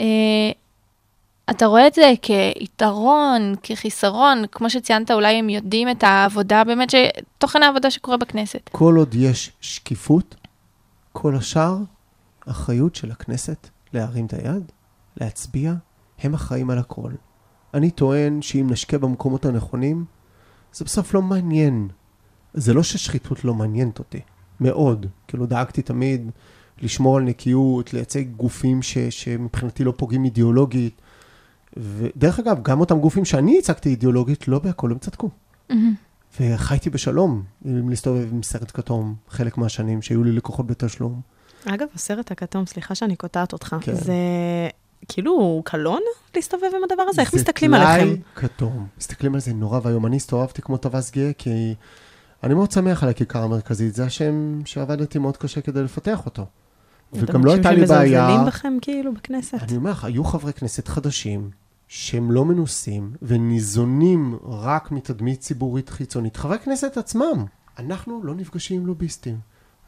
[0.00, 0.50] אה,
[1.50, 6.94] אתה רואה את זה כיתרון, כחיסרון, כמו שציינת, אולי הם יודעים את העבודה, באמת.
[7.38, 8.70] תוכן העבודה שקורה בכנסת.
[8.72, 10.34] כל עוד יש שקיפות,
[11.12, 11.76] כל השאר,
[12.46, 14.72] אחריות של הכנסת להרים את היד,
[15.20, 15.72] להצביע,
[16.18, 17.10] הם אחראים על הכל.
[17.74, 20.04] אני טוען שאם נשקיע במקומות הנכונים,
[20.72, 21.88] זה בסוף לא מעניין.
[22.54, 24.20] זה לא ששחיתות לא מעניינת אותי,
[24.60, 25.06] מאוד.
[25.28, 26.30] כאילו דאגתי תמיד
[26.82, 31.00] לשמור על נקיות, לייצג גופים ש, שמבחינתי לא פוגעים אידיאולוגית.
[31.76, 35.30] ודרך אגב, גם אותם גופים שאני ייצגתי אידיאולוגית, לא בהכל הם צדקו.
[36.40, 41.20] וחייתי בשלום להסתובב עם סרט כתום חלק מהשנים שהיו לי לקוחות בתשלום.
[41.64, 43.94] אגב, הסרט הכתום, סליחה שאני קוטעת אותך, כן.
[43.94, 44.14] זה
[45.08, 46.00] כאילו קלון
[46.36, 47.20] להסתובב עם הדבר הזה?
[47.20, 48.22] איך זה מסתכלים טלאי עליכם?
[48.34, 48.86] כתום.
[48.98, 50.06] מסתכלים על זה נורא ואיום.
[50.06, 51.74] אני הסתובבתי כמו טווס גאה, כי
[52.44, 53.94] אני מאוד שמח על הכיכר המרכזית.
[53.94, 56.46] זה השם שעבדתי מאוד קשה כדי לפתח אותו.
[57.12, 58.20] וגם לא הייתה לי אתם בעיה.
[58.20, 59.58] שמזלזלים בכם כאילו בכנסת?
[59.62, 61.50] אני אומר לך, היו חברי כנסת חדשים
[61.88, 66.36] שהם לא מנוסים וניזונים רק מתדמית ציבורית חיצונית.
[66.36, 67.44] חברי כנסת עצמם,
[67.78, 69.38] אנחנו לא נפגשים עם לוביסטים.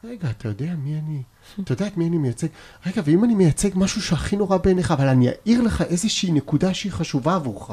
[0.04, 1.22] רגע, אתה יודע מי אני?
[1.60, 2.46] אתה יודע את מי אני מייצג?
[2.86, 6.92] רגע, ואם אני מייצג משהו שהכי נורא בעיניך, אבל אני אעיר לך איזושהי נקודה שהיא
[6.92, 7.70] חשובה עבורך.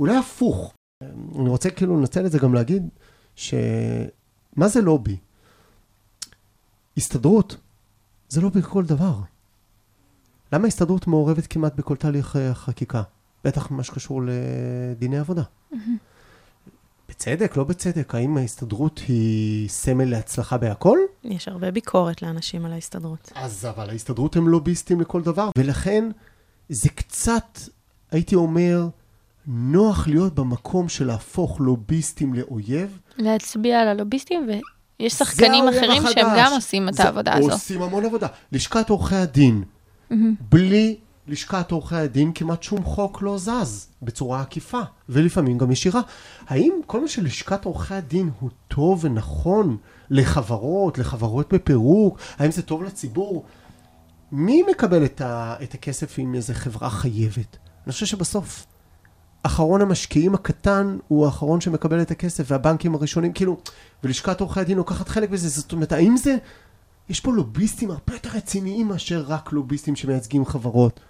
[0.00, 0.74] אולי הפוך.
[1.02, 2.88] אני רוצה כאילו לנצל את זה גם להגיד
[3.36, 3.54] ש...
[4.56, 5.16] מה זה לובי?
[6.96, 7.56] הסתדרות
[8.28, 9.20] זה לא בכל דבר.
[10.52, 13.02] למה ההסתדרות מעורבת כמעט בכל תהליך אה, חקיקה?
[13.44, 15.42] בטח מה שקשור לדיני עבודה.
[17.18, 18.14] בצדק, לא בצדק.
[18.14, 20.98] האם ההסתדרות היא סמל להצלחה בהכל?
[21.24, 23.32] יש הרבה ביקורת לאנשים על ההסתדרות.
[23.34, 26.04] אז אבל ההסתדרות הם לוביסטים לכל דבר, ולכן
[26.68, 27.58] זה קצת,
[28.10, 28.86] הייתי אומר,
[29.46, 32.98] נוח להיות במקום של להפוך לוביסטים לאויב.
[33.18, 34.48] להצביע על הלוביסטים,
[35.00, 36.38] ויש שחקנים אחרים שהם החדש.
[36.38, 37.50] גם עושים את זה- העבודה הזו.
[37.52, 38.26] עושים המון עבודה.
[38.52, 39.62] לשכת עורכי הדין,
[40.50, 40.96] בלי
[41.28, 46.00] לשכת עורכי הדין כמעט שום חוק לא זז בצורה עקיפה, ולפעמים גם ישירה.
[46.46, 49.76] האם כל מה שלשכת עורכי הדין הוא טוב ונכון
[50.10, 52.18] לחברות, לחברות בפירוק?
[52.38, 53.44] האם זה טוב לציבור?
[54.32, 57.56] מי מקבל את, ה, את הכסף אם איזה חברה חייבת?
[57.86, 58.66] אני חושב שבסוף
[59.42, 63.58] אחרון המשקיעים הקטן הוא האחרון שמקבל את הכסף, והבנקים הראשונים, כאילו,
[64.04, 66.36] ולשכת עורכי הדין לוקחת חלק בזה, זאת אומרת, האם זה,
[67.08, 71.00] יש פה לוביסטים הרבה יותר רציניים מאשר רק לוביסטים שמייצגים חברות.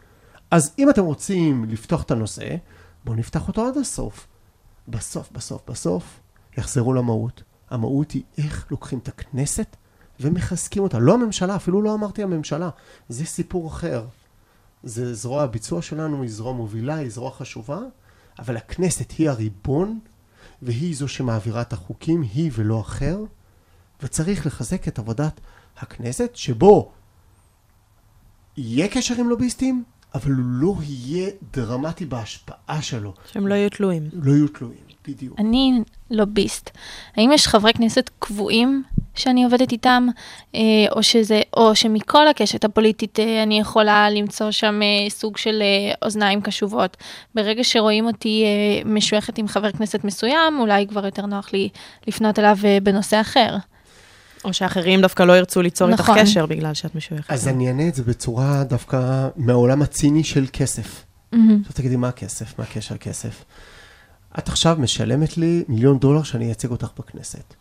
[0.54, 2.56] אז אם אתם רוצים לפתוח את הנושא,
[3.04, 4.26] בואו נפתח אותו עד הסוף.
[4.88, 6.20] בסוף, בסוף, בסוף,
[6.58, 7.42] יחזרו למהות.
[7.70, 9.76] המהות היא איך לוקחים את הכנסת
[10.20, 10.98] ומחזקים אותה.
[10.98, 12.70] לא הממשלה, אפילו לא אמרתי הממשלה.
[13.08, 14.06] זה סיפור אחר.
[14.82, 17.78] זה זרוע הביצוע שלנו, היא זרוע מובילה, היא זרוע חשובה,
[18.38, 19.98] אבל הכנסת היא הריבון,
[20.62, 23.18] והיא זו שמעבירה את החוקים, היא ולא אחר,
[24.02, 25.40] וצריך לחזק את עבודת
[25.76, 26.92] הכנסת, שבו
[28.56, 33.14] יהיה קשר עם לוביסטים, אבל הוא לא יהיה דרמטי בהשפעה שלו.
[33.32, 34.02] שהם לא יהיו תלויים.
[34.12, 35.38] לא יהיו תלויים, בדיוק.
[35.38, 36.70] אני לוביסט.
[37.16, 38.82] האם יש חברי כנסת קבועים
[39.14, 40.08] שאני עובדת איתם,
[40.54, 45.62] אה, או, שזה, או שמכל הקשת הפוליטית אה, אני יכולה למצוא שם אה, סוג של
[46.02, 46.96] אוזניים קשובות?
[47.34, 48.44] ברגע שרואים אותי
[48.84, 51.68] משויכת עם חבר כנסת מסוים, אולי כבר יותר נוח לי
[52.06, 53.56] לפנות אליו בנושא אחר.
[54.44, 56.18] או שאחרים דווקא לא ירצו ליצור נכון.
[56.18, 57.30] איתך קשר בגלל שאת משויכת.
[57.30, 61.04] אז אני אענה את זה בצורה דווקא מהעולם הציני של כסף.
[61.34, 61.36] Mm-hmm.
[61.60, 62.58] עכשיו תגידי, מה הכסף?
[62.58, 63.44] מה הקשר כסף?
[64.38, 67.54] את עכשיו משלמת לי מיליון דולר שאני אייצג אותך בכנסת.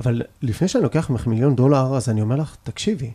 [0.00, 3.12] אבל לפני שאני לוקח ממך מיליון דולר, אז אני אומר לך, תקשיבי,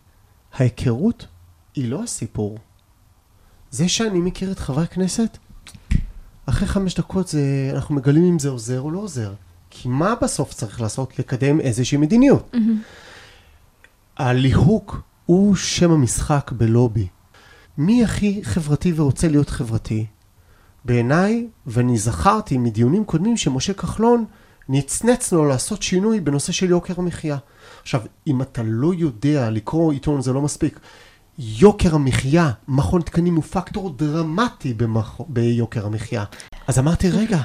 [0.54, 1.28] ההיכרות
[1.76, 2.58] היא לא הסיפור.
[3.72, 5.38] זה שאני מכיר את חברי הכנסת,
[6.46, 9.34] אחרי חמש דקות זה, אנחנו מגלים אם זה עוזר או לא עוזר.
[9.78, 11.20] כי מה בסוף צריך לעשות?
[11.20, 12.52] לקדם איזושהי מדיניות.
[12.54, 12.58] Mm-hmm.
[14.18, 17.08] הליהוק הוא שם המשחק בלובי.
[17.78, 20.06] מי הכי חברתי ורוצה להיות חברתי?
[20.86, 24.26] בעיניי, ואני זכרתי מדיונים קודמים שמשה כחלון
[24.70, 27.38] נצנץ לו לעשות שינוי בנושא של יוקר המחיה.
[27.82, 30.80] עכשיו, אם אתה לא יודע לקרוא עיתון זה לא מספיק.
[31.38, 35.22] יוקר המחיה, מכון תקנים הוא פקטור דרמטי במח...
[35.28, 36.24] ביוקר המחיה.
[36.68, 37.42] אז אמרתי, רגע,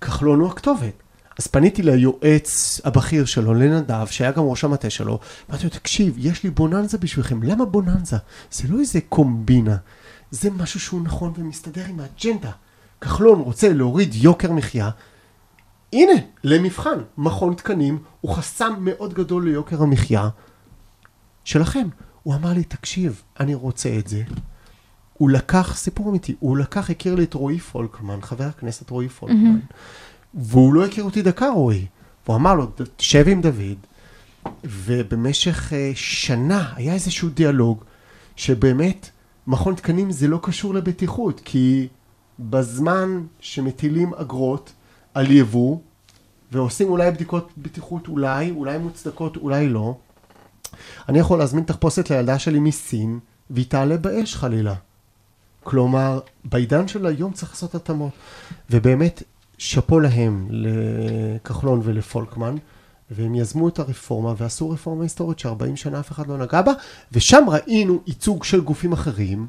[0.00, 1.03] כחלון הוא הכתובת.
[1.38, 5.18] אז פניתי ליועץ הבכיר שלו, לנדב, שהיה גם ראש המטה שלו,
[5.50, 7.42] אמרתי לו, תקשיב, יש לי בוננזה בשבילכם.
[7.42, 8.16] למה בוננזה?
[8.50, 9.76] זה לא איזה קומבינה,
[10.30, 12.50] זה משהו שהוא נכון ומסתדר עם האג'נדה.
[13.00, 14.90] כחלון רוצה להוריד יוקר מחיה,
[15.94, 16.12] הנה,
[16.44, 20.28] למבחן, מכון תקנים הוא חסם מאוד גדול ליוקר המחיה
[21.44, 21.88] שלכם.
[22.22, 24.22] הוא אמר לי, תקשיב, אני רוצה את זה.
[25.14, 29.58] הוא לקח, סיפור אמיתי, הוא לקח, הכיר לי את רועי פולקמן, חבר הכנסת רועי פולקמן,
[29.70, 29.74] mm-hmm.
[30.34, 31.86] והוא לא הכיר אותי דקה, רועי.
[32.26, 32.66] והוא אמר לו,
[32.96, 33.78] תשב עם דוד,
[34.64, 37.84] ובמשך uh, שנה היה איזשהו דיאלוג,
[38.36, 39.10] שבאמת,
[39.46, 41.88] מכון תקנים זה לא קשור לבטיחות, כי
[42.38, 44.72] בזמן שמטילים אגרות
[45.14, 45.78] על יבוא,
[46.52, 49.96] ועושים אולי בדיקות בטיחות, אולי, אולי מוצדקות, אולי לא,
[51.08, 53.18] אני יכול להזמין תחפושת לילדה שלי מסין,
[53.50, 54.74] והיא תעלה באש חלילה.
[55.62, 58.12] כלומר, בעידן של היום צריך לעשות התאמות.
[58.70, 59.22] ובאמת,
[59.58, 62.56] שאפו להם, לכחלון ולפולקמן,
[63.10, 66.72] והם יזמו את הרפורמה ועשו רפורמה היסטורית ש-40 שנה אף אחד לא נגע בה,
[67.12, 69.46] ושם ראינו ייצוג של גופים אחרים,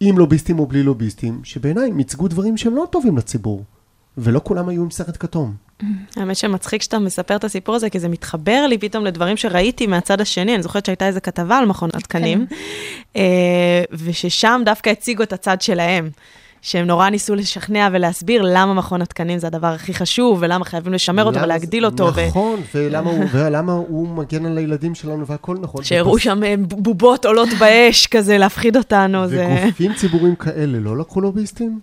[0.00, 3.64] עם לוביסטים או בלי לוביסטים, שבעיניי הם ייצגו דברים שהם לא טובים לציבור,
[4.18, 5.54] ולא כולם היו עם סרט כתום.
[6.16, 10.20] האמת שמצחיק שאתה מספר את הסיפור הזה, כי זה מתחבר לי פתאום לדברים שראיתי מהצד
[10.20, 10.54] השני.
[10.54, 12.56] אני זוכרת שהייתה איזו כתבה על מכון התקנים, כן.
[13.16, 16.10] אה, וששם דווקא הציגו את הצד שלהם.
[16.62, 21.24] שהם נורא ניסו לשכנע ולהסביר למה מכון התקנים זה הדבר הכי חשוב, ולמה חייבים לשמר
[21.24, 22.10] אותו ולהגדיל אותו.
[22.28, 22.64] נכון, ו...
[22.74, 25.84] ולמה, הוא, ולמה הוא מגן על הילדים שלנו והכל נכון.
[25.84, 26.22] שהראו ובס...
[26.22, 29.18] שם אה, בובות עולות באש כזה, להפחיד אותנו.
[29.28, 29.98] וגופים זה...
[29.98, 31.80] ציבוריים כאלה לא לקחו לוביסטים?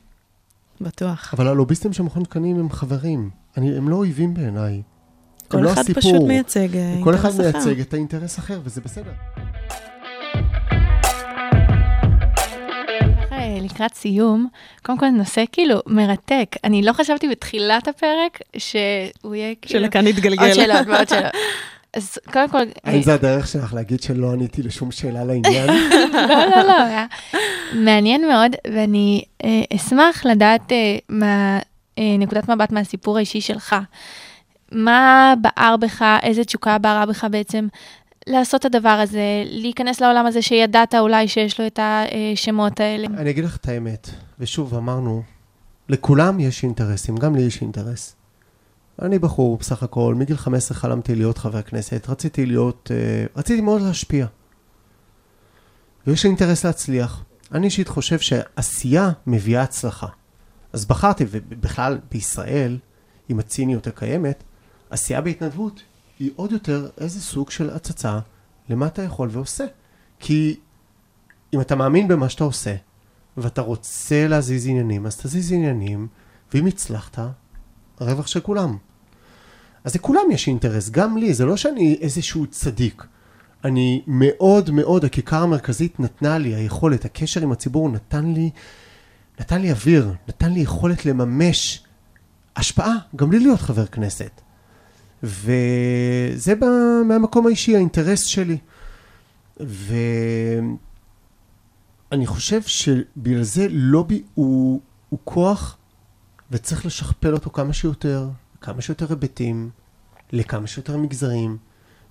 [0.82, 1.34] בטוח.
[1.38, 3.30] אבל הלוביסטים של מכון תקנים הם חברים.
[3.58, 4.82] אני, הם לא אויבים בעיניי.
[5.48, 7.04] כל לא אחד לא פשוט מייצג אה, אינטרס אחר.
[7.04, 9.12] כל אחד מייצג את האינטרס אחר, וזה בסדר.
[13.72, 14.48] לקראת סיום,
[14.84, 16.56] קודם כל נושא כאילו מרתק.
[16.64, 19.80] אני לא חשבתי בתחילת הפרק שהוא יהיה כאילו...
[19.80, 20.44] שלכאן יתגלגל.
[20.44, 21.32] עוד שאלות ועוד שאלות.
[21.94, 22.64] אז קודם כל...
[22.84, 25.70] האם זה הדרך שלך להגיד שלא עניתי לשום שאלה לעניין?
[26.14, 26.74] לא, לא, לא,
[27.74, 31.60] מעניין מאוד, ואני אה, אשמח לדעת אה, מה
[31.98, 33.76] אה, נקודת מבט מהסיפור האישי שלך.
[34.72, 37.68] מה בער בך, איזה תשוקה בערה בך בעצם
[38.28, 43.08] לעשות את הדבר הזה, להיכנס לעולם הזה שידעת אולי שיש לו את השמות האלה?
[43.08, 44.10] אני אגיד לך את האמת,
[44.40, 45.24] ושוב, אמרנו,
[45.90, 48.16] לכולם יש אינטרסים, גם לי יש אינטרס.
[49.02, 53.82] אני בחור, בסך הכל, מגיל 15 חלמתי להיות חבר כנסת, רציתי להיות, uh, רציתי מאוד
[53.82, 54.26] להשפיע.
[56.08, 57.24] ויש לי אינטרס להצליח.
[57.52, 60.08] אני אישית חושב שעשייה מביאה הצלחה.
[60.74, 62.78] אז בחרתי, ובכלל בישראל,
[63.30, 64.44] עם הציניות הקיימת,
[64.90, 65.82] עשייה בהתנדבות
[66.20, 68.20] היא עוד יותר איזה סוג של הצצה
[68.70, 69.66] למה אתה יכול ועושה.
[70.20, 70.60] כי
[71.54, 72.76] אם אתה מאמין במה שאתה עושה,
[73.38, 76.08] ואתה רוצה להזיז עניינים, אז תזיז עניינים,
[76.54, 77.20] ואם הצלחת,
[78.00, 78.78] הרווח של כולם.
[79.84, 83.04] אז לכולם יש אינטרס, גם לי, זה לא שאני איזשהו צדיק.
[83.64, 88.50] אני מאוד מאוד, הכיכר המרכזית נתנה לי, היכולת, הקשר עם הציבור נתן לי
[89.40, 91.84] נתן לי אוויר, נתן לי יכולת לממש
[92.56, 94.42] השפעה, גם לי להיות חבר כנסת.
[95.24, 96.68] וזה בא
[97.06, 98.58] מהמקום האישי, האינטרס שלי.
[99.60, 100.76] ואני
[102.26, 105.78] חושב שבגלל זה לובי הוא, הוא כוח
[106.52, 108.30] וצריך לשכפל אותו כמה שיותר,
[108.62, 109.70] כמה שיותר היבטים,
[110.32, 111.58] לכמה שיותר מגזרים,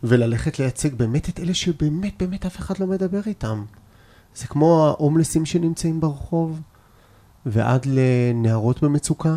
[0.03, 3.65] וללכת לייצג באמת את אלה שבאמת באמת אף אחד לא מדבר איתם.
[4.35, 6.61] זה כמו ההומלסים שנמצאים ברחוב,
[7.47, 9.37] ועד לנערות במצוקה,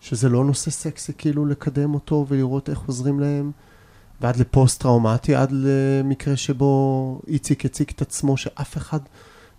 [0.00, 3.52] שזה לא נושא סקסי כאילו לקדם אותו ולראות איך עוזרים להם,
[4.20, 9.00] ועד לפוסט-טראומטי, עד למקרה שבו איציק הציג את עצמו שאף אחד,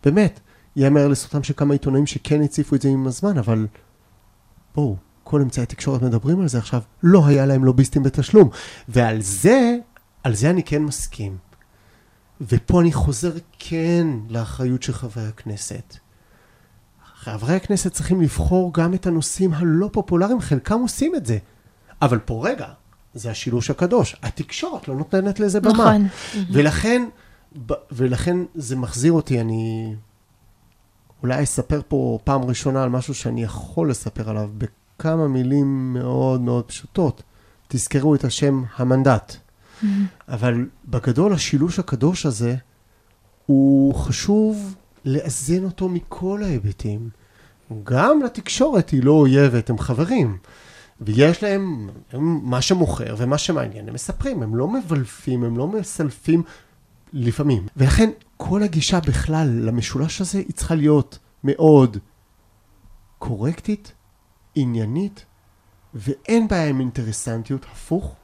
[0.03, 0.39] באמת,
[0.75, 3.67] ייאמר לזכותם של כמה עיתונאים שכן הציפו את זה עם הזמן, אבל
[4.75, 8.49] בואו, כל אמצעי התקשורת מדברים על זה עכשיו, לא היה להם לוביסטים בתשלום.
[8.89, 9.75] ועל זה,
[10.23, 11.37] על זה אני כן מסכים.
[12.41, 15.97] ופה אני חוזר כן לאחריות של חברי הכנסת.
[17.31, 21.37] חברי הכנסת צריכים לבחור גם את הנושאים הלא פופולריים, חלקם עושים את זה.
[22.01, 22.67] אבל פה רגע,
[23.13, 24.15] זה השילוש הקדוש.
[24.23, 25.71] התקשורת לא נותנת לזה במה.
[25.73, 26.07] נכון.
[26.51, 27.03] ולכן,
[27.91, 29.95] ולכן זה מחזיר אותי, אני
[31.23, 36.65] אולי אספר פה פעם ראשונה על משהו שאני יכול לספר עליו בכמה מילים מאוד מאוד
[36.65, 37.23] פשוטות.
[37.67, 39.35] תזכרו את השם המנדט.
[40.27, 42.55] אבל בגדול השילוש הקדוש הזה,
[43.45, 44.75] הוא חשוב
[45.07, 47.09] לאזן אותו מכל ההיבטים.
[47.83, 50.37] גם לתקשורת היא לא אויבת, הם חברים.
[51.01, 56.43] ויש להם הם, מה שמוכר ומה שמעניין, הם מספרים, הם לא מבלפים, הם לא מסלפים
[57.13, 57.67] לפעמים.
[57.77, 61.97] ולכן כל הגישה בכלל למשולש הזה היא צריכה להיות מאוד
[63.19, 63.91] קורקטית,
[64.55, 65.25] עניינית,
[65.93, 68.15] ואין בעיה עם אינטרסנטיות, הפוך.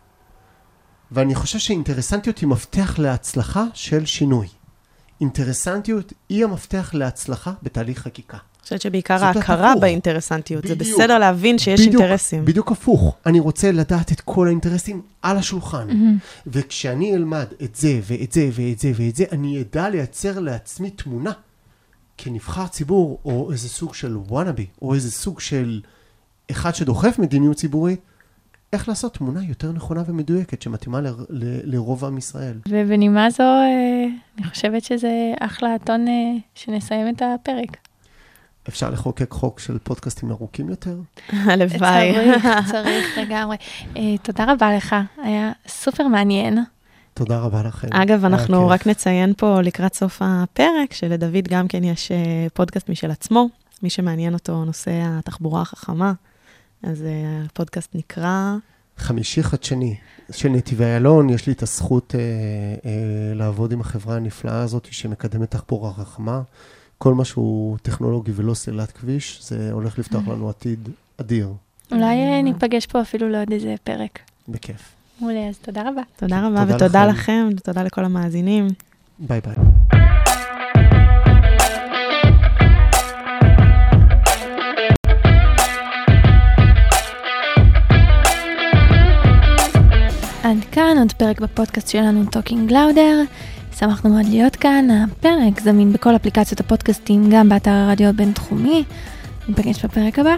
[1.12, 4.48] ואני חושב שאינטרסנטיות היא מפתח להצלחה של שינוי.
[5.22, 8.38] אינטרסנטיות היא המפתח להצלחה בתהליך חקיקה.
[8.38, 9.82] אני חושבת שבעיקר ההכרה הפוך.
[9.82, 10.68] באינטרסנטיות.
[10.68, 10.98] זה בדיוק.
[10.98, 12.46] בסדר להבין שיש בדיוק, אינטרסים.
[12.46, 13.16] בדיוק הפוך.
[13.26, 15.88] אני רוצה לדעת את כל האינטרסים על השולחן.
[16.48, 21.32] וכשאני אלמד את זה ואת זה ואת זה ואת זה, אני אדע לייצר לעצמי תמונה
[22.18, 25.82] כנבחר ציבור, או איזה סוג של וואנאבי, או איזה סוג של
[26.52, 28.00] אחד שדוחף מדיניות ציבורית,
[28.74, 32.60] איך לעשות תמונה יותר נכונה ומדויקת שמתאימה ל- ל- לרוב עם ישראל.
[32.70, 34.06] ובנימה זו, אה,
[34.38, 36.14] אני חושבת שזה אחלה טון אה,
[36.56, 37.78] שנסיים את הפרק.
[38.70, 40.98] אפשר לחוקק חוק של פודקאסטים ארוכים יותר?
[41.30, 42.14] הלוואי.
[42.14, 43.58] צריך, צריך לגמרי.
[43.98, 46.58] אה, תודה רבה לך, היה סופר מעניין.
[47.14, 47.88] תודה רבה לכם.
[47.92, 48.72] אגב, אנחנו כיף.
[48.72, 52.12] רק נציין פה לקראת סוף הפרק, שלדוד גם כן יש
[52.54, 53.50] פודקאסט משל עצמו,
[53.84, 56.14] מי שמעניין אותו נושא התחבורה החכמה.
[56.84, 58.56] אז אה, הפודקאסט נקרא...
[58.98, 59.96] חמישי חדשני
[60.32, 62.20] של נתיבי איילון, יש לי את הזכות אה,
[62.86, 66.42] אה, לעבוד עם החברה הנפלאה הזאת שמקדמת תחבורה חכמה.
[66.98, 71.54] כל מה שהוא טכנולוגי ולא סלילת כביש, זה הולך לפתוח לנו עתיד אדיר,
[71.92, 74.20] אולי אה, ניפגש פה אפילו לעוד איזה פרק.
[74.48, 74.96] בכיף.
[75.22, 76.02] מעולה, אז תודה רבה.
[76.16, 77.20] תודה רבה, תודה ותודה לכם.
[77.20, 78.68] לכם, ותודה לכל המאזינים.
[79.20, 79.56] ביי ביי.
[90.54, 93.36] עד כאן עוד פרק בפודקאסט שלנו Talking Louder.
[93.80, 98.84] שמחנו מאוד להיות כאן, הפרק זמין בכל אפליקציות הפודקאסטים, גם באתר הרדיו הבינתחומי.
[99.48, 100.36] ניפגש בפרק הבא.